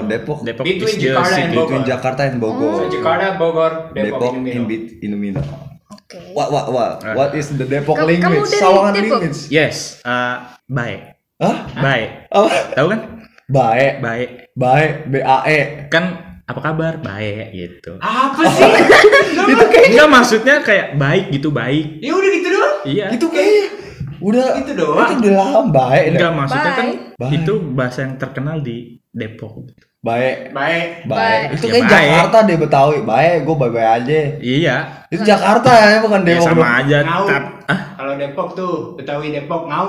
Depok 0.01 0.41
Depok 0.41 0.63
Between 0.63 0.87
is 0.89 0.95
Jakarta 0.97 1.35
and. 1.37 1.51
Bogor. 1.51 1.67
between 1.67 1.83
Jakarta 1.85 2.21
and 2.25 2.37
Bogor 2.37 2.71
So, 2.73 2.83
Jakarta, 2.89 3.25
Bogor, 3.35 3.71
Depok, 3.91 4.07
Depok 4.17 4.31
in 4.31 4.39
in 4.39 4.43
middle. 4.43 4.65
bit 4.65 4.83
in 4.99 5.09
the 5.09 5.19
middle 5.19 5.43
Oke. 5.87 6.19
what 6.31 6.49
what 6.49 6.65
what 6.67 6.91
what 7.13 7.29
is 7.33 7.51
the 7.51 7.63
Depok 7.63 7.95
Kamu- 7.95 8.07
language 8.09 8.47
dari 8.47 8.59
Sawangan 8.59 8.91
Depok? 8.93 9.19
language 9.19 9.39
Yes, 9.47 9.99
eh, 10.01 10.35
baik. 10.65 10.99
Hah? 11.35 11.57
Baik. 11.73 12.09
apa 12.29 12.49
Tahu 12.71 12.87
kan? 12.87 12.99
baik 13.45 13.93
Baik. 13.99 14.29
Baik 14.53 14.91
B 15.07 15.19
A 15.19 15.37
E 15.43 15.59
Kan 15.87 16.05
apa 16.41 16.59
kabar 16.61 16.93
baik 16.97 17.51
gitu 17.51 17.95
Apa 17.97 18.43
sih? 18.49 18.67
itu 19.51 19.65
kayak 19.65 19.87
enggak 19.89 20.09
maksudnya 20.09 20.55
kayak 20.59 20.87
baik 20.95 21.31
gitu 21.31 21.47
baik 21.49 21.99
ya 21.99 22.11
udah 22.11 22.29
gitu 22.29 22.47
doang. 22.49 22.75
iya 22.83 23.05
Itu 23.09 23.27
kayak 23.27 23.79
udah 24.19 24.47
Itu 24.59 24.71
doang. 24.75 25.09
Itu 25.09 25.23
udah 25.23 25.33
lama 25.33 25.61
baik. 25.65 26.03
dah. 26.03 26.11
enggak 26.11 26.31
maksudnya 26.35 26.71
kan 26.73 26.87
Baik. 27.15 27.31
itu 27.37 27.53
bahasa 27.71 27.99
yang 28.01 28.15
terkenal 28.17 28.57
di 28.59 28.77
Depok 29.09 29.63
gitu. 29.63 29.83
Baik. 30.01 30.49
Baik. 30.49 31.05
Baik. 31.05 31.07
Baik. 31.07 31.41
Itu 31.53 31.65
Ya, 31.65 31.71
kayak 31.71 31.83
baik. 31.83 31.93
Jakarta 31.93 32.37
deh 32.41 32.57
Betawi. 32.57 32.97
Baik, 33.01 33.35
gue 33.41 33.55
baik-baik 33.55 33.89
aja. 33.95 34.19
iya 34.39 34.75
Itu 35.07 35.21
Jakarta 35.21 35.69
ya, 35.69 35.97
bukan 36.01 36.19
ya 36.21 36.27
Depok. 36.27 36.43
sama 36.43 36.57
dong. 36.59 36.73
aja 36.75 36.97
Ngau. 37.01 37.25
ah 37.65 37.79
Kalau 37.95 38.13
Depok 38.15 38.47
tuh, 38.51 38.73
Betawi 38.93 39.27
Depok 39.31 39.61
ngau. 39.65 39.87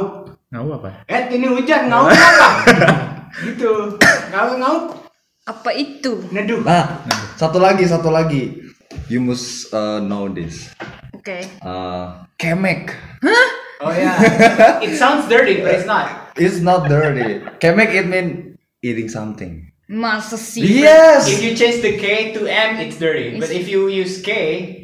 ngau 0.49 0.69
apa 0.71 0.89
Eh, 1.07 1.23
ini 1.33 1.49
hujan 1.49 1.89
ngau 1.89 2.07
apa? 2.13 2.49
Gitu. 3.41 3.97
Ngau 4.35 4.49
ngau. 4.61 4.77
Apa 5.49 5.71
itu? 5.75 6.23
Neduh. 6.29 6.63
Nah, 6.63 7.03
satu 7.41 7.57
lagi, 7.59 7.89
satu 7.89 8.13
lagi. 8.13 8.61
You 9.09 9.25
must 9.25 9.73
uh, 9.73 9.99
know 10.05 10.29
this. 10.29 10.69
Oke. 11.17 11.49
Uh, 11.65 12.29
kemek. 12.37 12.93
Oh 13.83 13.91
yeah. 13.91 14.19
It 14.85 14.95
sounds 14.95 15.27
dirty, 15.27 15.65
but 15.65 15.75
it's 15.75 15.89
not. 15.89 16.37
It's 16.39 16.61
not 16.63 16.87
dirty. 16.87 17.43
kemek 17.59 17.91
it 17.97 18.07
mean 18.07 18.59
eating 18.85 19.11
something. 19.11 19.73
Masa 19.91 20.39
sih? 20.39 20.63
Yes. 20.63 21.27
If 21.29 21.43
you 21.43 21.53
change 21.59 21.83
the 21.83 21.99
K 21.99 22.33
to 22.39 22.47
M, 22.47 22.79
it's 22.81 22.97
dirty. 22.97 23.37
But 23.37 23.51
if 23.51 23.67
you 23.67 23.91
use 23.91 24.23
K, 24.23 24.83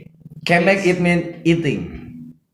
Kemek 0.48 0.86
it 0.86 0.98
mean 1.00 1.42
eating. 1.44 1.80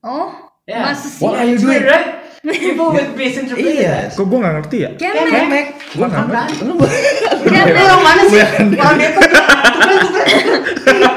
Oh? 0.02 0.34
Yeah. 0.66 0.90
Masa 0.90 1.06
sih? 1.06 1.22
What 1.22 1.38
are 1.38 1.46
you 1.46 1.54
it's 1.54 1.62
doing? 1.62 1.86
right? 1.86 2.23
People 2.44 2.92
would 2.92 3.16
misinterpret 3.16 3.64
Iya. 3.64 4.12
kok 4.12 4.20
gue 4.22 4.36
nggak 4.36 4.54
ngerti 4.54 4.76
ya 4.78 4.90
Kemek. 4.94 5.32
Kemek. 5.32 5.66
gue 5.96 6.04
nggak 6.04 6.24
ngerti 6.26 6.54
Lu 6.62 6.74
Kemek. 7.42 7.72
Orang 7.74 8.02
mana 8.02 8.22
sih? 8.24 8.40
Orang 8.74 8.96
Depok. 9.00 9.22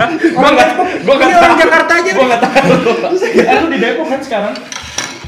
gue 0.07 0.49
nggak 0.49 0.69
gue 1.03 1.13
nggak 1.13 1.27
Ini 1.27 1.35
orang 1.37 1.57
Jakarta 1.57 1.91
aja. 1.93 2.11
gue 2.11 2.25
nggak 2.25 2.41
tahu 2.41 2.71
lu 3.59 3.67
di 3.67 3.77
Depok 3.77 4.07
kan 4.07 4.21
sekarang 4.23 4.53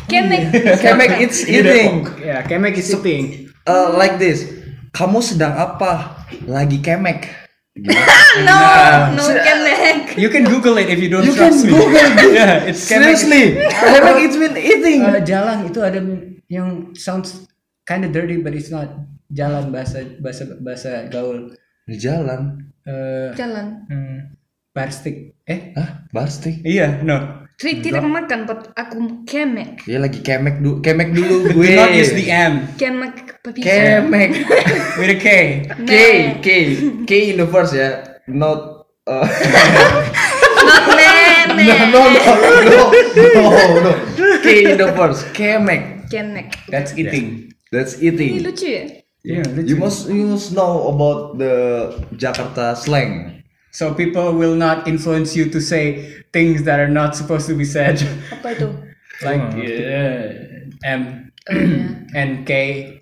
Kemek. 0.08 0.42
Kemek 0.82 1.12
it's 1.22 1.46
eating. 1.46 2.02
Ya, 2.18 2.42
kemek 2.42 2.74
is 2.74 2.90
eating. 2.90 3.46
Uh, 3.62 3.94
like 3.94 4.18
this. 4.18 4.42
Kamu 4.90 5.22
sedang 5.22 5.54
apa? 5.54 6.18
Lagi 6.50 6.82
kemek. 6.82 7.30
No, 8.46 8.56
no 9.18 9.24
kemek. 9.26 10.16
You 10.16 10.30
can 10.30 10.46
Google 10.46 10.78
it 10.78 10.88
if 10.88 11.00
you 11.02 11.10
don't 11.10 11.26
You 11.26 11.34
can 11.34 11.54
Google 11.54 11.92
it. 11.96 12.14
yeah, 12.38 12.70
it's 12.70 12.86
kemek. 12.86 13.18
Seriously, 13.18 13.58
kemek 13.74 14.18
it 14.22 14.34
mean 14.38 14.56
eating. 14.56 15.00
Uh, 15.04 15.20
jalan 15.24 15.66
itu 15.66 15.80
ada 15.82 16.00
yang 16.48 16.94
sounds 16.94 17.50
kind 17.84 18.06
of 18.06 18.14
dirty 18.14 18.40
but 18.40 18.54
it's 18.54 18.70
not. 18.70 18.90
Jalan 19.30 19.70
bahasa 19.70 20.06
bahasa 20.22 20.44
bahasa 20.62 21.06
gaul. 21.10 21.54
Di 21.86 21.98
jalan. 21.98 22.70
Eh, 22.90 23.30
Jalan. 23.38 23.86
hmm, 23.86 24.18
barstik. 24.74 25.38
Eh? 25.46 25.78
Hah? 25.78 26.10
Barstik? 26.10 26.66
Iya, 26.66 27.06
no. 27.06 27.46
Tri 27.60 27.84
tidak 27.84 28.08
makan, 28.08 28.48
but 28.48 28.72
aku 28.72 29.28
kemek. 29.28 29.84
Ya 29.84 30.00
lagi 30.00 30.24
kemek 30.24 30.64
dulu, 30.64 30.80
kemek 30.80 31.12
dulu 31.12 31.52
gue. 31.54 31.68
Do 31.76 31.76
not 31.76 31.92
use 31.92 32.16
the 32.16 32.32
M 32.32 32.72
Kemek 32.80 33.29
papisa. 33.44 33.64
kemek. 33.66 34.32
with 35.00 35.10
a 35.10 35.18
K. 35.20 35.28
K, 35.88 35.94
K, 36.42 36.48
K 37.06 37.12
in 37.32 37.38
the 37.38 37.48
first 37.48 37.74
ya. 37.74 38.04
Not 38.28 38.86
uh, 39.08 39.26
Not 40.70 40.84
meme. 40.94 41.58
no, 41.94 42.02
no, 42.02 42.02
no, 42.14 42.84
no, 43.34 43.44
no, 43.44 43.80
no. 43.84 43.92
K 44.44 44.72
in 44.72 44.78
the 44.78 44.92
first. 44.96 45.26
Kemek. 45.34 46.10
Kemek. 46.12 46.54
That's 46.70 46.94
eating. 46.98 47.54
That's 47.72 47.98
Ini 47.98 48.06
eating. 48.14 48.32
lucu 48.46 48.66
ya? 48.70 48.84
Yeah, 49.22 49.44
You 49.62 49.76
must 49.76 50.08
you 50.10 50.32
must 50.32 50.56
know 50.56 50.88
about 50.90 51.38
the 51.38 51.92
Jakarta 52.16 52.74
slang. 52.74 53.44
So 53.76 53.94
people 53.94 54.34
will 54.34 54.56
not 54.56 54.88
influence 54.88 55.36
you 55.36 55.52
to 55.54 55.60
say 55.62 56.00
things 56.34 56.64
that 56.64 56.80
are 56.80 56.90
not 56.90 57.14
supposed 57.20 57.46
to 57.52 57.54
be 57.54 57.66
said, 57.68 58.00
Apa 58.34 58.58
itu? 58.58 58.70
like 59.22 59.44
uh, 59.54 60.88
M 60.88 61.30
Oh, 61.50 61.54
iya. 61.54 62.08
and 62.20 62.46
K. 62.48 62.99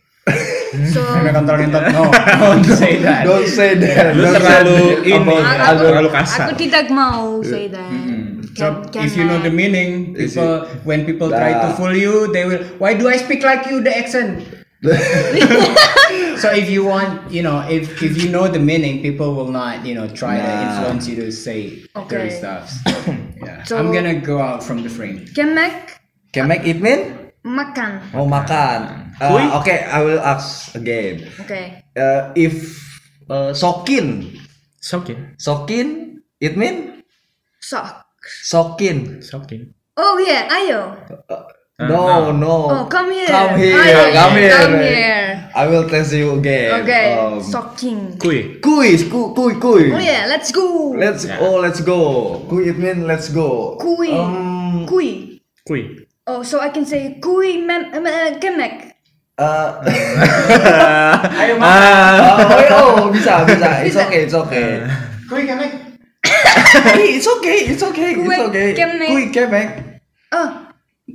So, 0.92 1.00
Kami 1.00 1.32
kontrol 1.32 1.58
ngentot. 1.64 1.84
No, 1.96 2.12
don't 2.44 2.68
say 2.68 3.00
that. 3.00 3.24
Don't 3.24 3.48
say 3.48 3.80
that. 3.80 4.14
Lu 4.14 4.28
terlalu 4.36 4.78
ini. 5.08 5.36
terlalu 5.80 6.10
kasar. 6.12 6.52
aku 6.52 6.60
tidak 6.60 6.92
mau 6.92 7.40
say 7.42 7.72
that. 7.72 7.88
So 8.58 8.84
Kem- 8.92 9.06
if 9.06 9.14
you 9.16 9.24
know 9.30 9.38
the 9.40 9.54
meaning, 9.54 10.18
people 10.18 10.66
when 10.84 11.06
people 11.06 11.30
try 11.30 11.54
to 11.56 11.72
Nah. 11.72 11.78
fool 11.78 11.94
you, 11.94 12.28
they 12.34 12.44
will. 12.44 12.62
Why 12.82 12.98
do 12.98 13.06
I 13.08 13.16
speak 13.22 13.46
like 13.46 13.70
you? 13.70 13.80
The 13.86 13.94
accent. 13.94 14.44
so 16.42 16.54
if 16.54 16.70
you 16.70 16.86
want, 16.86 17.30
you 17.32 17.42
know, 17.42 17.62
if 17.70 18.02
if 18.02 18.18
you 18.18 18.30
know 18.30 18.48
the 18.50 18.60
meaning, 18.62 19.02
people 19.02 19.34
will 19.34 19.50
not, 19.50 19.86
you 19.86 19.94
know, 19.94 20.10
try 20.10 20.38
to 20.38 20.46
Nah. 20.46 20.64
influence 20.74 21.06
you 21.08 21.16
to 21.22 21.30
say 21.32 21.86
dirty 22.10 22.30
Okay. 22.30 22.30
stuff. 22.34 22.70
yeah, 23.46 23.62
So- 23.64 23.78
I'm 23.78 23.94
gonna 23.94 24.18
go 24.18 24.42
out 24.42 24.62
from 24.66 24.82
the 24.84 24.90
frame. 24.92 25.26
Kemek 25.34 25.98
Kemek 26.34 26.66
it 26.66 26.82
mean? 26.82 27.27
Makan. 27.48 28.04
Mau 28.14 28.28
makan. 28.28 29.08
Uh, 29.18 29.30
Kui? 29.32 29.44
okay, 29.64 29.80
I 29.88 30.00
will 30.04 30.20
ask 30.22 30.76
again. 30.76 31.26
Oke. 31.42 31.82
Uh, 31.98 32.30
if 32.36 32.78
uh, 33.32 33.50
sokin, 33.56 34.36
sokin 34.84 35.34
sokin, 35.42 36.20
it 36.38 36.54
mean 36.60 37.02
Sok. 37.64 38.06
sokin. 38.46 39.24
sokin 39.24 39.74
Oh 39.98 40.22
yeah, 40.22 40.46
ayo. 40.54 40.94
No, 41.80 42.30
no. 42.34 42.70
Oh, 42.70 42.86
come 42.86 43.10
here. 43.14 43.26
Come 43.30 43.58
here. 43.58 43.78
Ayo, 43.78 44.14
Come 44.14 44.34
here. 44.38 44.54
Come 44.54 44.78
here. 44.82 45.26
I 45.58 45.66
will 45.66 45.90
test 45.90 46.14
you 46.14 46.38
again. 46.38 46.86
Oke, 46.86 47.02
Um, 47.18 47.42
soking. 47.42 48.14
kui 48.22 48.62
Kuis, 48.62 49.10
ku, 49.10 49.34
kui, 49.34 49.58
kui. 49.58 49.90
Oh 49.90 49.98
yeah, 49.98 50.30
let's 50.30 50.54
go. 50.54 50.94
Let's 50.94 51.26
oh, 51.42 51.58
let's 51.58 51.82
go. 51.82 52.46
Kui 52.50 52.70
it 52.70 52.78
mean 52.78 53.10
let's 53.10 53.30
go. 53.34 53.78
Kui. 53.82 54.14
Um, 54.14 54.86
Kui. 54.86 55.42
kui 55.66 56.07
Oh, 56.28 56.44
so 56.44 56.60
I 56.60 56.70
can 56.70 56.84
say 56.86 57.20
kui 57.24 57.64
mem 57.64 57.88
em- 57.96 58.06
eh, 58.06 58.36
kemek. 58.40 58.92
uh, 59.40 59.80
Ayo 61.40 61.56
oh, 61.64 63.08
oh, 63.08 63.08
bisa, 63.16 63.48
bisa. 63.48 63.86
It's 63.88 63.96
okay, 63.96 64.28
it's 64.28 64.36
okay. 64.36 64.84
Kui 65.30 65.48
kemek. 65.48 65.72
it's 67.16 67.28
okay, 67.28 67.58
it's 67.72 67.84
okay, 67.84 68.12
it's 68.12 68.28
Kui 68.28 68.36
okay. 68.52 68.68
kemek. 68.76 69.08
Kui 69.08 69.24
kemek. 69.32 69.68
Oh, 70.36 70.50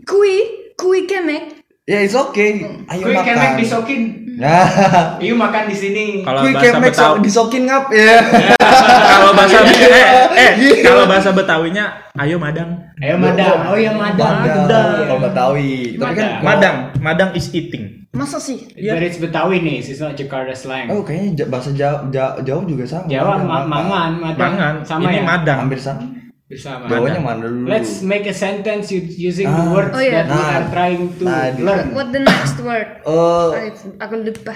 kui 0.09 0.35
kui 0.81 1.04
kemek. 1.04 1.61
Yeah, 1.85 2.07
it's 2.09 2.14
okay. 2.16 2.64
Ayo 2.88 3.04
Kui 3.11 3.12
kemek 3.12 3.37
makan. 3.37 3.61
disokin. 3.61 4.00
Nah, 4.42 4.66
Iyu 5.22 5.38
makan 5.38 5.70
di 5.70 5.76
sini. 5.76 6.04
kalau 6.20 6.42
bahasa 6.42 6.75
Betawi 6.76 7.18
disokin 7.22 7.62
ngap 7.62 7.84
ya. 7.94 8.18
kalau 9.12 9.30
bahasa 9.32 9.62
eh, 9.62 10.06
eh 10.34 10.50
Gitu. 10.58 10.82
kalau 10.82 11.06
bahasa 11.06 11.30
Betawinya 11.30 11.84
ayo 12.18 12.37
madang 12.37 12.75
Ayo 12.99 13.14
madang. 13.16 13.70
Oh 13.70 13.78
iya 13.78 13.94
madang. 13.94 14.42
Madang. 14.42 15.06
Kalau 15.06 15.20
Betawi. 15.22 15.94
Tapi 15.94 16.12
kan 16.12 16.28
Madang. 16.42 16.42
madang 16.42 16.76
madang 16.99 17.30
is 17.32 17.50
eating 17.52 18.02
Masa 18.12 18.37
sih? 18.37 18.68
But 18.68 19.00
it's 19.00 19.16
Betawi 19.16 19.56
nih, 19.58 19.80
it's 19.80 19.96
not 19.96 20.12
Jakarta 20.12 20.52
slang. 20.52 20.90
Oh, 20.90 21.00
kayaknya 21.00 21.49
bahasa 21.49 21.72
Jawa, 21.72 22.12
Ja- 22.12 22.37
Jauh 22.42 22.61
juga 22.62 22.84
sama. 22.84 23.08
Jawa 23.08 23.40
Madang, 23.40 23.64
mangan, 23.64 24.11
madang. 24.20 24.37
mangan 24.52 24.75
Sama 24.84 25.08
ini 25.08 25.16
ya. 25.16 25.25
madang 25.25 25.58
Hampir 25.64 25.80
sama. 25.80 26.04
Bersama. 26.52 26.85
Jawanya 26.85 27.21
mana 27.25 27.49
dulu? 27.49 27.64
Let's 27.64 28.04
make 28.04 28.28
a 28.28 28.37
sentence 28.37 28.92
using 28.92 29.49
the 29.49 29.64
Ah. 29.64 29.73
words 29.73 29.97
Oh, 29.97 30.04
iya. 30.04 30.21
that 30.21 30.26
we 30.28 30.37
Nah, 30.37 30.52
are 30.52 30.68
trying 30.68 31.04
to 31.16 31.25
tadi. 31.25 31.64
learn. 31.64 31.87
What 31.97 32.12
the 32.12 32.21
next 32.21 32.61
word? 32.61 33.00
Uh, 33.09 33.56
aku 33.97 34.14
lupa. 34.21 34.52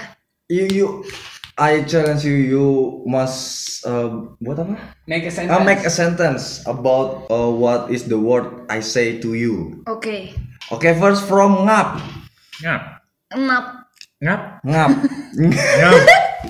you 0.47 0.69
you 0.69 0.87
I 1.57 1.81
challenge 1.89 2.21
you 2.21 2.37
you 2.37 2.65
must 3.09 3.81
uh, 3.81 4.29
buat 4.37 4.61
apa? 4.61 4.77
Make 5.09 5.25
a 5.25 5.33
sentence. 5.33 5.57
Uh, 5.57 5.65
make 5.65 5.81
a 5.81 5.89
sentence 5.89 6.43
about 6.63 7.25
uh, 7.33 7.49
what 7.49 7.89
is 7.89 8.05
the 8.05 8.21
word 8.21 8.45
I 8.69 8.85
say 8.85 9.17
to 9.25 9.33
you. 9.33 9.81
Oke. 9.89 10.37
Okay, 10.69 10.93
first 11.01 11.25
from 11.25 11.65
ngap. 11.65 11.97
ngap 12.61 12.81
Enap. 13.33 13.65
ngap 14.21 14.41
Ngap. 14.63 14.91
ngap 15.33 15.93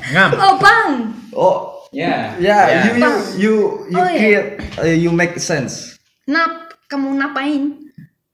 ngap 0.13 0.31
Oh, 0.43 0.53
bang. 0.59 0.91
oh, 1.31 1.76
Yeah. 1.89 2.35
yeah, 2.37 2.63
Yeah. 2.67 2.83
you 2.83 2.91
you 2.93 3.11
you 3.37 3.53
you 3.87 3.97
Oh, 3.97 4.03
yeah. 4.03 4.19
create 4.19 4.47
uh, 4.77 4.91
you 4.91 5.11
make 5.11 5.39
sense. 5.39 5.95
Nap. 6.27 6.67
Kamu 6.87 7.15
napain? 7.15 7.83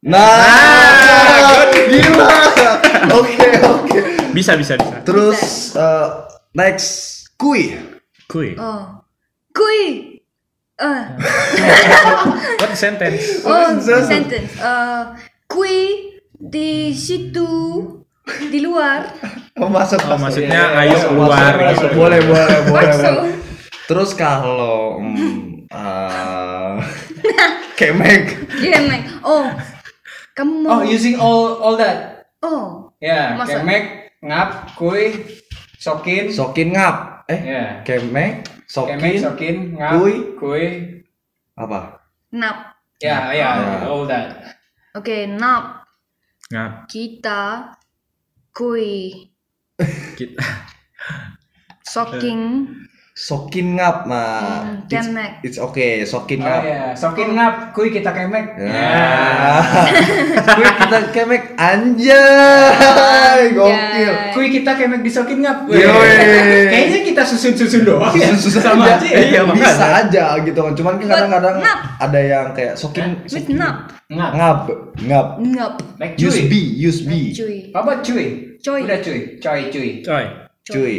Nah, 0.03 1.65
gila. 1.89 2.29
Oke, 3.17 3.49
oke. 3.65 3.99
bisa 4.29 4.53
bisa 4.53 4.77
bisa 4.77 5.01
Terus 5.01 5.73
uh, 5.73 6.29
next 6.53 7.25
kui. 7.33 7.73
kui 8.29 8.53
Oh. 8.55 9.01
Kui. 9.49 10.17
Eh. 10.73 11.03
what 12.61 12.73
sentence 12.73 13.41
Oh, 13.45 13.73
Sentence. 13.77 14.05
sentence. 14.07 14.51
Eh, 14.57 15.01
kui 15.45 15.77
di 16.33 16.93
situ 16.93 17.49
di 18.49 18.59
luar. 18.61 19.09
Oh, 19.57 19.69
masuk, 19.69 19.97
Oh, 20.03 20.13
masuk. 20.17 20.45
maksudnya 20.45 20.77
ayo 20.77 20.97
keluar 21.09 21.53
gitu. 21.73 21.87
Boleh, 21.93 22.19
boleh, 22.21 22.59
boleh, 22.69 22.93
boleh. 22.97 23.33
Terus 23.83 24.15
kalau 24.15 25.03
hmm, 25.03 25.67
uh, 25.67 26.79
kemek. 27.79 28.47
Kemek. 28.47 29.03
Oh. 29.23 29.47
Kamu 30.33 30.65
mau 30.65 30.79
Oh, 30.79 30.81
using 30.81 31.19
all 31.19 31.59
all 31.61 31.75
that. 31.77 32.25
Oh. 32.41 32.89
Yeah. 33.03 33.37
Masa? 33.37 33.59
Kemek, 33.61 33.83
ngap, 34.23 34.73
kui, 34.79 35.13
sokin. 35.77 36.31
Sokin 36.31 36.73
ngap. 36.73 37.27
Eh, 37.27 37.39
Yeah. 37.39 37.67
kemek, 37.87 38.43
Kemek, 38.43 38.51
Sokin, 38.67 39.15
sokin, 39.21 39.55
ngap, 39.79 39.91
Kui. 39.95 40.13
kui. 40.35 40.65
apa? 41.55 42.01
Nap. 42.33 42.75
Ya, 42.99 43.29
ya, 43.31 43.49
Ya. 43.59 43.85
all 43.85 44.03
that. 44.09 44.57
Oke, 44.97 45.27
nap. 45.29 45.85
Ngap. 46.49 46.89
Kita. 46.89 47.71
Kui. 48.51 49.23
Kita. 50.19 50.43
Soking. 51.85 52.67
Sokin 53.13 53.77
ngap, 53.77 54.09
mah. 54.09 54.65
Hmm, 54.65 54.89
It's, 54.89 55.05
kemek. 55.05 55.31
it's 55.45 55.59
okay, 55.61 56.01
sokin 56.01 56.41
Oh 56.41 56.49
ngap. 56.49 56.61
ya, 56.65 56.81
sokin 56.97 57.37
ngap, 57.37 57.69
kui 57.69 57.93
kita 57.93 58.09
kemek. 58.09 58.57
Ya. 58.57 59.61
Gue 60.57 60.65
kita 60.81 60.97
kemek 61.13 61.43
anjay, 61.53 63.53
gokil. 63.53 64.13
Kui 64.33 64.49
kita 64.49 64.73
kemek 64.73 65.05
di 65.05 65.13
sokin 65.13 65.45
ngap. 65.45 65.69
Kayaknya 66.73 66.99
kita 67.05 67.21
susun-susun 67.21 67.85
doang 67.85 68.17
ya. 68.17 68.33
Susah 68.33 68.65
Sama 68.65 68.81
aja, 68.81 68.97
aja 68.97 69.05
ya. 69.05 69.17
Iya, 69.29 69.41
makanya. 69.45 69.61
bisa 69.61 69.85
aja 69.93 70.23
gitu 70.41 70.59
kan. 70.65 70.73
Cuman 70.73 70.93
kan 70.97 71.05
kadang-kadang 71.05 71.55
ada 72.01 72.17
yang 72.19 72.45
kayak 72.57 72.73
sokin 72.73 73.21
With 73.29 73.45
nap. 73.53 73.93
Ngap. 74.09 74.31
ngap, 74.33 74.57
ngap. 75.05 75.27
Ngap. 75.37 75.73
Use 76.17 76.41
cuy. 76.41 76.49
B, 76.49 76.53
use 76.81 77.05
B. 77.05 77.29
Cuy. 77.29 77.69
Apa 77.77 78.01
cuy? 78.01 78.57
Cuy. 78.57 78.81
Udah 78.89 78.97
cuy. 79.05 79.19
Coy 79.37 79.59
cuy. 79.69 79.89
Coy. 80.01 80.25
Cuy. 80.65 80.93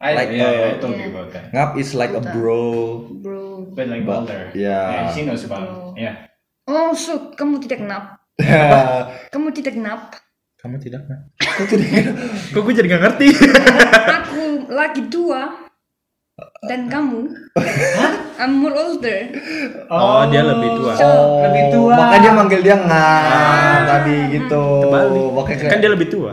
I, 0.00 0.16
Like 0.16 0.32
yeah, 0.32 0.48
yeah, 0.48 0.68
I 0.72 0.80
told 0.80 0.96
Yeah. 0.96 1.04
you 1.04 1.12
about 1.12 1.28
that. 1.30 1.52
ngap 1.52 1.76
is 1.76 1.92
like 1.92 2.16
a 2.16 2.24
bro. 2.24 3.04
Bro. 3.20 3.76
But 3.76 3.92
like 3.92 4.08
But- 4.08 4.24
older. 4.24 4.48
yeah. 4.56 5.12
She 5.12 5.28
knows 5.28 5.44
about 5.44 5.68
Oh. 5.68 5.92
it. 5.92 6.08
Yeah. 6.08 6.14
Oh, 6.64 6.96
so 6.96 7.36
kamu 7.36 7.60
tidak 7.60 7.84
nap. 7.84 8.16
Kamu 9.34 9.52
tidak 9.52 9.76
nap. 9.76 10.16
Kamu 10.56 10.80
tidak? 10.80 11.04
Kok 11.56 11.68
tidak 11.68 12.16
Kok 12.52 12.60
gue 12.64 12.74
jadi 12.74 12.88
gak 12.88 13.02
ngerti? 13.04 13.28
Aku 14.24 14.40
lagi 14.68 15.04
tua. 15.08 15.68
Dan 16.64 16.88
kamu. 16.88 17.28
I'm 18.36 18.60
more 18.60 18.72
older. 18.72 19.28
Oh, 19.88 20.24
dia 20.28 20.40
lebih 20.40 20.68
tua. 20.76 20.92
Oh, 20.96 21.44
Lebih 21.44 21.64
tua. 21.68 21.92
Makanya 21.96 22.20
dia 22.20 22.32
manggil 22.32 22.60
dia 22.60 22.76
ngap 22.76 23.80
tadi 23.84 24.16
gitu. 24.32 24.64
Kebalik. 24.88 25.28
Makanya 25.36 25.68
Kan 25.68 25.78
dia 25.80 25.90
lebih 25.92 26.08
tua. 26.08 26.32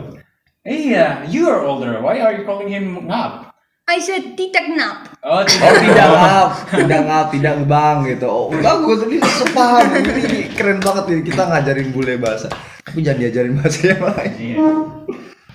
Iya, 0.64 1.24
you 1.28 1.48
are 1.48 1.64
older. 1.64 2.00
Why 2.00 2.20
are 2.20 2.32
you 2.32 2.44
calling 2.44 2.68
him 2.68 3.04
ngap? 3.04 3.47
I 3.88 3.96
said 4.04 4.36
tidak 4.36 4.68
nap. 4.76 5.08
Oh, 5.24 5.40
Oh 5.40 5.74
tidak 5.80 6.08
ngap, 6.12 6.48
tidak 6.76 7.00
ngap, 7.08 7.26
tidak 7.32 7.52
ngebang 7.56 7.96
gitu. 8.04 8.28
Oh 8.28 8.52
bagus, 8.52 9.08
ini 9.08 9.16
sepaham. 9.24 9.88
Ini, 9.96 10.20
ini 10.28 10.40
keren 10.52 10.78
banget 10.84 11.04
nih 11.08 11.20
kita 11.24 11.42
ngajarin 11.48 11.88
bule 11.96 12.20
bahasa. 12.20 12.52
Tapi 12.84 13.00
jangan 13.00 13.24
diajarin 13.24 13.52
bahasa 13.56 13.80
yang 13.88 14.02
lain. 14.04 14.32
Iya. 14.36 14.68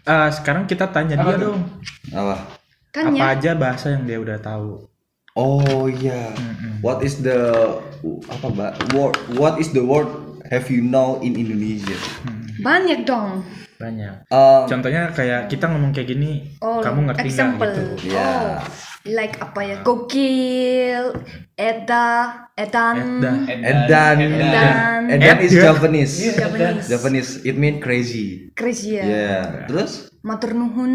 Ah, 0.03 0.27
sekarang 0.33 0.65
kita 0.65 0.89
tanya 0.89 1.21
Apa 1.21 1.37
dia 1.37 1.45
dong. 1.45 1.61
Apa? 2.09 2.35
Kan 2.89 3.13
Apa 3.13 3.37
aja 3.37 3.51
bahasa 3.53 3.93
yang 3.93 4.09
dia 4.09 4.17
udah 4.17 4.41
tahu? 4.41 4.89
Oh 5.37 5.85
iya. 5.85 6.33
What 6.81 7.05
is 7.05 7.21
the 7.21 7.37
apa 8.33 8.45
mbak? 8.49 8.73
Word, 8.97 9.13
what 9.37 9.61
is 9.61 9.69
the 9.77 9.85
word 9.85 10.09
have 10.49 10.73
you 10.73 10.81
know 10.81 11.21
in 11.21 11.37
Indonesia? 11.37 11.97
Banyak 12.65 13.05
dong. 13.05 13.45
Banyak. 13.83 14.15
Um, 14.31 14.63
Contohnya 14.71 15.11
kayak 15.11 15.51
kita 15.51 15.67
ngomong 15.67 15.91
kayak 15.91 16.15
gini, 16.15 16.55
Oh, 16.63 16.79
kamu 16.79 17.11
ngerti 17.11 17.27
nggak 17.35 17.51
gitu? 17.59 17.83
Iya. 18.15 18.23
Oh, 18.23 18.55
like 19.11 19.35
apa 19.43 19.59
ya? 19.59 19.77
Gokil, 19.83 21.03
Eda, 21.59 22.07
Edan. 22.55 22.95
Edan. 23.43 24.17
Edan, 24.23 25.03
Edan 25.11 25.37
is 25.43 25.51
Japanese. 25.51 26.13
Japanese, 26.31 26.87
Japanese, 26.87 27.31
it 27.43 27.59
mean 27.59 27.83
crazy. 27.83 28.55
crazy 28.55 28.95
ya. 28.95 29.03
Yeah. 29.03 29.43
Terus? 29.67 30.07
Matur 30.23 30.55
nuhun. 30.55 30.93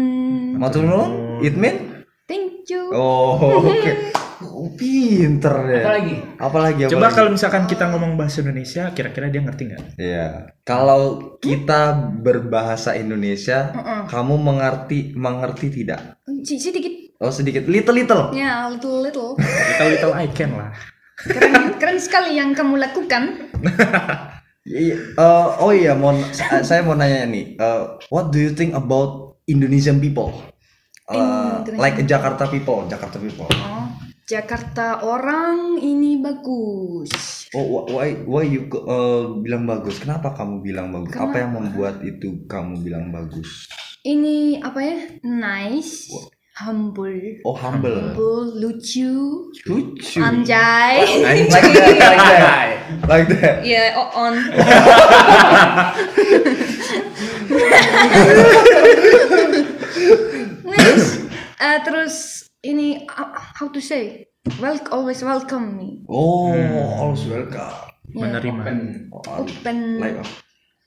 Matur 0.57 0.81
nuwun, 0.89 1.45
it 1.45 1.53
mean? 1.53 2.01
Thank 2.25 2.65
you. 2.73 2.89
Oh, 2.89 3.37
oke. 3.69 3.93
Oh, 4.39 4.71
pinter 4.71 5.51
deh. 5.67 5.83
Apa 5.83 5.91
lagi? 5.99 6.15
Apalagi? 6.39 6.81
Coba 6.87 6.95
apalagi? 7.05 7.15
kalau 7.15 7.29
misalkan 7.35 7.63
kita 7.67 7.91
ngomong 7.91 8.15
bahasa 8.15 8.39
Indonesia, 8.39 8.87
kira-kira 8.95 9.27
dia 9.27 9.43
ngerti 9.43 9.61
nggak? 9.67 9.83
Iya. 9.99 10.27
Kalau 10.63 11.01
kita 11.37 11.91
berbahasa 12.23 12.95
Indonesia, 12.95 13.75
kamu 14.07 14.39
mengerti 14.39 15.11
mengerti 15.11 15.67
tidak? 15.73 16.23
Sedikit, 16.39 17.19
Oh 17.19 17.35
sedikit, 17.35 17.67
little 17.67 17.91
little. 17.91 18.23
ya 18.31 18.71
little 18.71 19.03
little. 19.03 19.35
Little 19.35 19.89
little 19.91 20.13
I 20.15 20.31
can 20.31 20.55
lah. 20.55 20.71
Keren, 21.19 21.75
keren 21.75 21.99
sekali 21.99 22.39
yang 22.39 22.55
kamu 22.55 22.79
lakukan. 22.79 23.23
Iya, 24.69 25.17
eh, 25.17 25.47
oh 25.57 25.73
iya, 25.73 25.97
mau 25.97 26.13
sa- 26.29 26.61
saya 26.61 26.85
mau 26.85 26.93
nanya 26.93 27.25
nih, 27.25 27.57
eh, 27.57 27.81
what 28.13 28.29
do 28.29 28.37
you 28.37 28.53
think 28.53 28.75
about 28.77 29.41
Indonesian 29.49 29.97
people? 29.97 30.29
Eh, 31.09 31.17
Indonesian 31.17 31.79
like 31.79 31.97
Jakarta 32.05 32.45
people, 32.45 32.85
Jakarta 32.85 33.17
people. 33.17 33.49
Oh, 33.49 33.78
Jakarta 34.29 35.01
orang 35.01 35.81
ini 35.81 36.21
bagus. 36.21 37.49
Oh, 37.49 37.81
wh- 37.81 37.89
why 37.89 38.13
why 38.29 38.45
you 38.45 38.69
eh, 38.69 39.23
bilang 39.41 39.65
bagus? 39.65 39.97
Kenapa 39.97 40.37
kamu 40.37 40.61
bilang 40.61 40.93
bagus? 40.93 41.17
Apa 41.17 41.33
yang 41.33 41.57
Kenapa? 41.57 41.65
membuat 41.65 41.95
itu 42.05 42.45
kamu 42.45 42.77
bilang 42.85 43.09
bagus? 43.09 43.65
Ini 44.05 44.61
apa 44.61 44.85
ya? 44.85 44.97
Nice, 45.25 46.13
humble, 46.61 47.41
Oh, 47.41 47.57
humble. 47.57 48.13
humble, 48.13 48.53
lucu, 48.53 49.49
Lucu. 49.65 50.21
anjay. 50.21 51.01
like 51.49 51.49
that, 51.49 51.97
like 51.97 52.21
that, 52.21 52.77
like 53.09 53.29
that. 53.33 53.55
Ya, 53.65 53.97
oh, 53.97 54.13
on. 54.13 54.37
Next, 60.69 61.09
eh, 61.59 61.79
terus 61.83 62.38
ini 62.61 63.05
uh, 63.05 63.31
how 63.55 63.67
to 63.69 63.79
say? 63.79 64.27
Well, 64.57 64.79
always 64.89 65.21
welcome 65.21 65.77
me. 65.77 66.03
Oh, 66.09 66.55
always 66.97 67.23
welcome. 67.27 67.75
Menerima. 68.09 68.61
Open, 68.65 68.79
Oh, 69.13 69.45
Open. 69.45 69.77
like, 70.01 70.17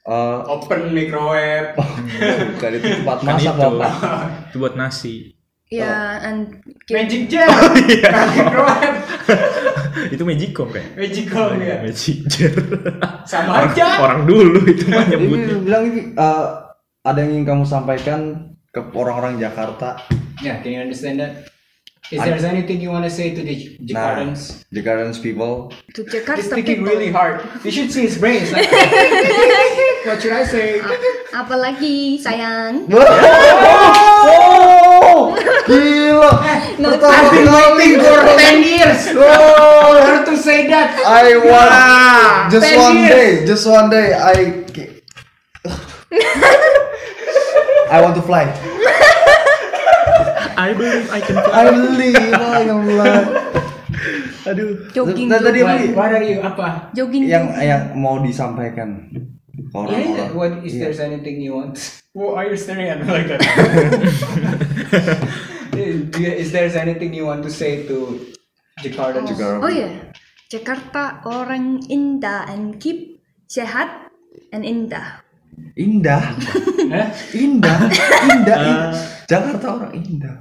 uh, 0.08 0.42
open 0.48 0.90
microwave. 0.90 1.76
bukan 2.56 2.70
itu 2.74 2.86
tempat 2.98 3.18
Kan 3.22 3.26
masak 3.38 3.54
itu. 3.54 3.62
bapak. 3.62 3.92
Itu 4.50 4.56
buat 4.58 4.74
nasi. 4.74 5.14
Ya, 5.72 6.20
and 6.20 6.60
Magic 6.90 7.30
jar. 7.32 7.48
Oh, 7.64 7.72
iya. 7.86 8.10
microwave. 8.28 8.98
Itu 10.10 10.22
Magicom 10.26 10.68
kayak. 10.68 10.88
Magical 10.98 11.48
ya. 11.60 11.76
Magic 11.80 12.18
jar. 12.26 12.52
Sama 13.24 13.68
aja. 13.70 13.86
Orang 14.02 14.26
dulu 14.26 14.64
itu 14.66 14.84
mah 14.90 15.06
Ini 15.06 15.12
nyebutnya. 15.14 15.56
bilang 15.62 15.84
ini 15.86 16.00
uh, 16.18 16.66
ada 17.04 17.18
yang 17.22 17.38
ingin 17.38 17.46
kamu 17.46 17.64
sampaikan 17.64 18.20
ke 18.68 18.80
orang-orang 18.92 19.38
Jakarta. 19.38 20.00
Yeah, 20.42 20.58
can 20.58 20.74
you 20.74 20.82
understand 20.82 21.22
that? 21.22 21.51
Is 22.12 22.20
there 22.44 22.52
anything 22.52 22.80
you 22.84 22.90
want 22.92 23.04
to 23.04 23.10
say 23.10 23.32
to 23.34 23.40
the 23.40 23.76
Nah, 23.80 24.20
Jakartans? 24.20 24.64
Jakartans 24.68 25.16
people. 25.22 25.72
to 25.96 26.04
He's 26.04 26.12
Jakarta 26.12 26.44
thinking 26.44 26.84
people. 26.84 26.92
really 26.92 27.08
hard. 27.10 27.40
You 27.64 27.70
should 27.72 27.88
see 27.90 28.02
his 28.04 28.18
brains. 28.20 28.52
Like, 28.52 28.68
what 30.04 30.20
should 30.20 30.36
I 30.36 30.44
say? 30.44 30.80
Apalagi 31.32 32.20
sayang. 32.20 32.84
Oh, 34.22 35.34
gila. 35.66 36.30
Pertama 36.78 37.10
I've 37.10 37.32
been 37.34 37.50
waiting 37.76 38.00
for 38.04 38.22
10 38.22 38.62
years 38.62 39.00
Oh, 39.10 39.98
for 39.98 39.98
her 40.06 40.20
to 40.30 40.34
say 40.38 40.66
that. 40.70 40.94
I 41.02 41.36
want 41.42 42.52
just 42.52 42.66
ten 42.66 42.78
one 42.78 42.96
years. 43.02 43.10
day, 43.10 43.46
just 43.46 43.64
one 43.66 43.90
day 43.90 44.14
I 44.14 44.62
I 47.90 48.00
want 48.00 48.14
to 48.16 48.22
fly. 48.22 48.46
I 50.62 50.70
believe 50.72 51.10
I 51.10 51.18
can 51.18 51.36
I 51.42 51.64
believe 51.68 52.14
I 52.32 52.62
can 52.62 52.80
fly. 52.86 53.14
Aduh. 54.42 54.70
Jogging, 54.90 55.26
Nah, 55.26 55.38
tadi 55.38 55.62
What, 55.62 55.72
apa? 55.72 55.92
what 55.92 56.10
are 56.12 56.24
you? 56.24 56.38
Apa? 56.40 56.66
jogging. 56.90 57.22
yang 57.26 57.46
yang 57.56 57.82
mau 57.94 58.18
disampaikan 58.18 59.10
ke 59.10 59.18
Yeah, 59.62 59.70
orang-orang. 59.72 60.30
what 60.34 60.52
is 60.62 60.74
there's 60.76 60.98
anything 60.98 61.38
you 61.38 61.54
want? 61.54 61.78
Why 62.12 62.28
are 62.36 62.46
you 62.50 62.56
staring 62.56 62.86
at 62.86 63.00
me 63.00 63.08
like 63.08 63.26
that? 63.26 63.40
is 65.72 66.50
there's 66.50 66.74
anything 66.74 67.12
you 67.12 67.24
want 67.24 67.42
to 67.42 67.50
say 67.50 67.86
to 67.86 68.18
Jakarta? 68.82 69.24
Jakarta. 69.24 69.60
Oh 69.64 69.72
ya, 69.72 69.88
Jakarta 70.48 71.02
orang 71.24 71.80
indah 71.86 72.44
and 72.48 72.76
keep 72.76 73.20
sehat 73.46 74.10
and 74.50 74.64
indah. 74.64 75.22
Indah, 75.72 76.20
Hah? 76.92 77.08
indah, 77.32 77.78
indah, 78.28 78.56
indah. 78.66 78.90
Jakarta 79.24 79.66
orang 79.70 79.92
indah. 79.94 80.34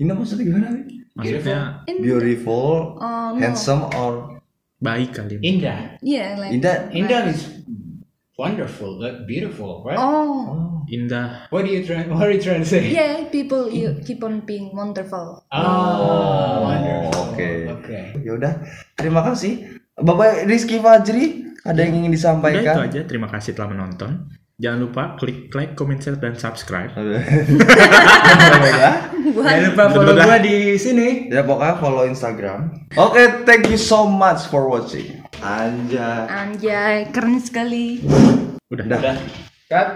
Indah 0.00 0.16
maksudnya 0.16 0.44
gimana? 0.48 0.66
nih? 0.72 0.84
Maksudnya 1.12 1.60
Beautiful, 2.00 2.96
Oh, 2.96 3.36
no. 3.36 3.38
handsome, 3.38 3.84
or 3.92 4.40
baik 4.80 5.12
kali. 5.12 5.36
Indah. 5.44 6.00
Yeah, 6.00 6.40
like. 6.40 6.56
indah? 6.56 6.88
Indah 6.96 7.28
is 7.28 7.60
wonderful, 8.40 8.96
like 8.96 9.28
beautiful, 9.28 9.84
right? 9.84 10.00
Oh, 10.00 10.80
Indah. 10.88 11.52
What 11.52 11.68
are 11.68 11.72
you 11.76 11.84
trying? 11.84 12.08
What 12.08 12.24
are 12.24 12.32
you 12.32 12.40
trying 12.40 12.64
to 12.64 12.70
say? 12.70 12.88
yeah, 12.88 13.28
people 13.28 13.68
you 13.68 14.00
keep 14.00 14.24
on 14.24 14.40
being 14.48 14.72
wonderful. 14.72 15.44
Oh, 15.52 16.64
wonderful. 16.64 17.36
oke. 17.36 17.44
Okay. 17.84 18.16
Ya 18.24 18.32
udah, 18.40 18.52
terima 18.96 19.20
kasih. 19.20 19.78
Bapak 20.00 20.48
Rizky 20.48 20.80
Fajri, 20.80 21.52
ada 21.60 21.76
yang 21.84 22.00
ingin 22.00 22.08
Udah 22.08 22.16
itu 22.16 22.16
disampaikan? 22.16 22.74
aja. 22.88 23.00
Terima 23.04 23.28
kasih 23.28 23.52
telah 23.52 23.68
menonton. 23.76 24.32
Jangan 24.60 24.78
lupa 24.84 25.16
klik 25.16 25.48
like, 25.56 25.72
comment, 25.72 25.96
share, 25.96 26.20
dan 26.20 26.36
subscribe. 26.36 26.92
Jangan 29.32 29.60
lupa 29.72 29.84
follow 29.88 30.12
Udah, 30.12 30.20
udah. 30.20 30.26
gua 30.28 30.38
di 30.44 30.76
sini. 30.76 31.32
ya 31.32 31.40
pokoknya 31.48 31.80
follow 31.80 32.04
Instagram. 32.04 32.68
Oke, 33.00 33.48
thank 33.48 33.72
you 33.72 33.80
so 33.80 34.04
much 34.04 34.44
for 34.52 34.68
watching. 34.68 35.16
Anjay. 35.40 36.28
Anjay, 36.28 37.08
keren 37.08 37.40
sekali. 37.40 38.04
Udah. 38.68 38.84
Dah. 38.84 39.16
Cut. 39.72 39.88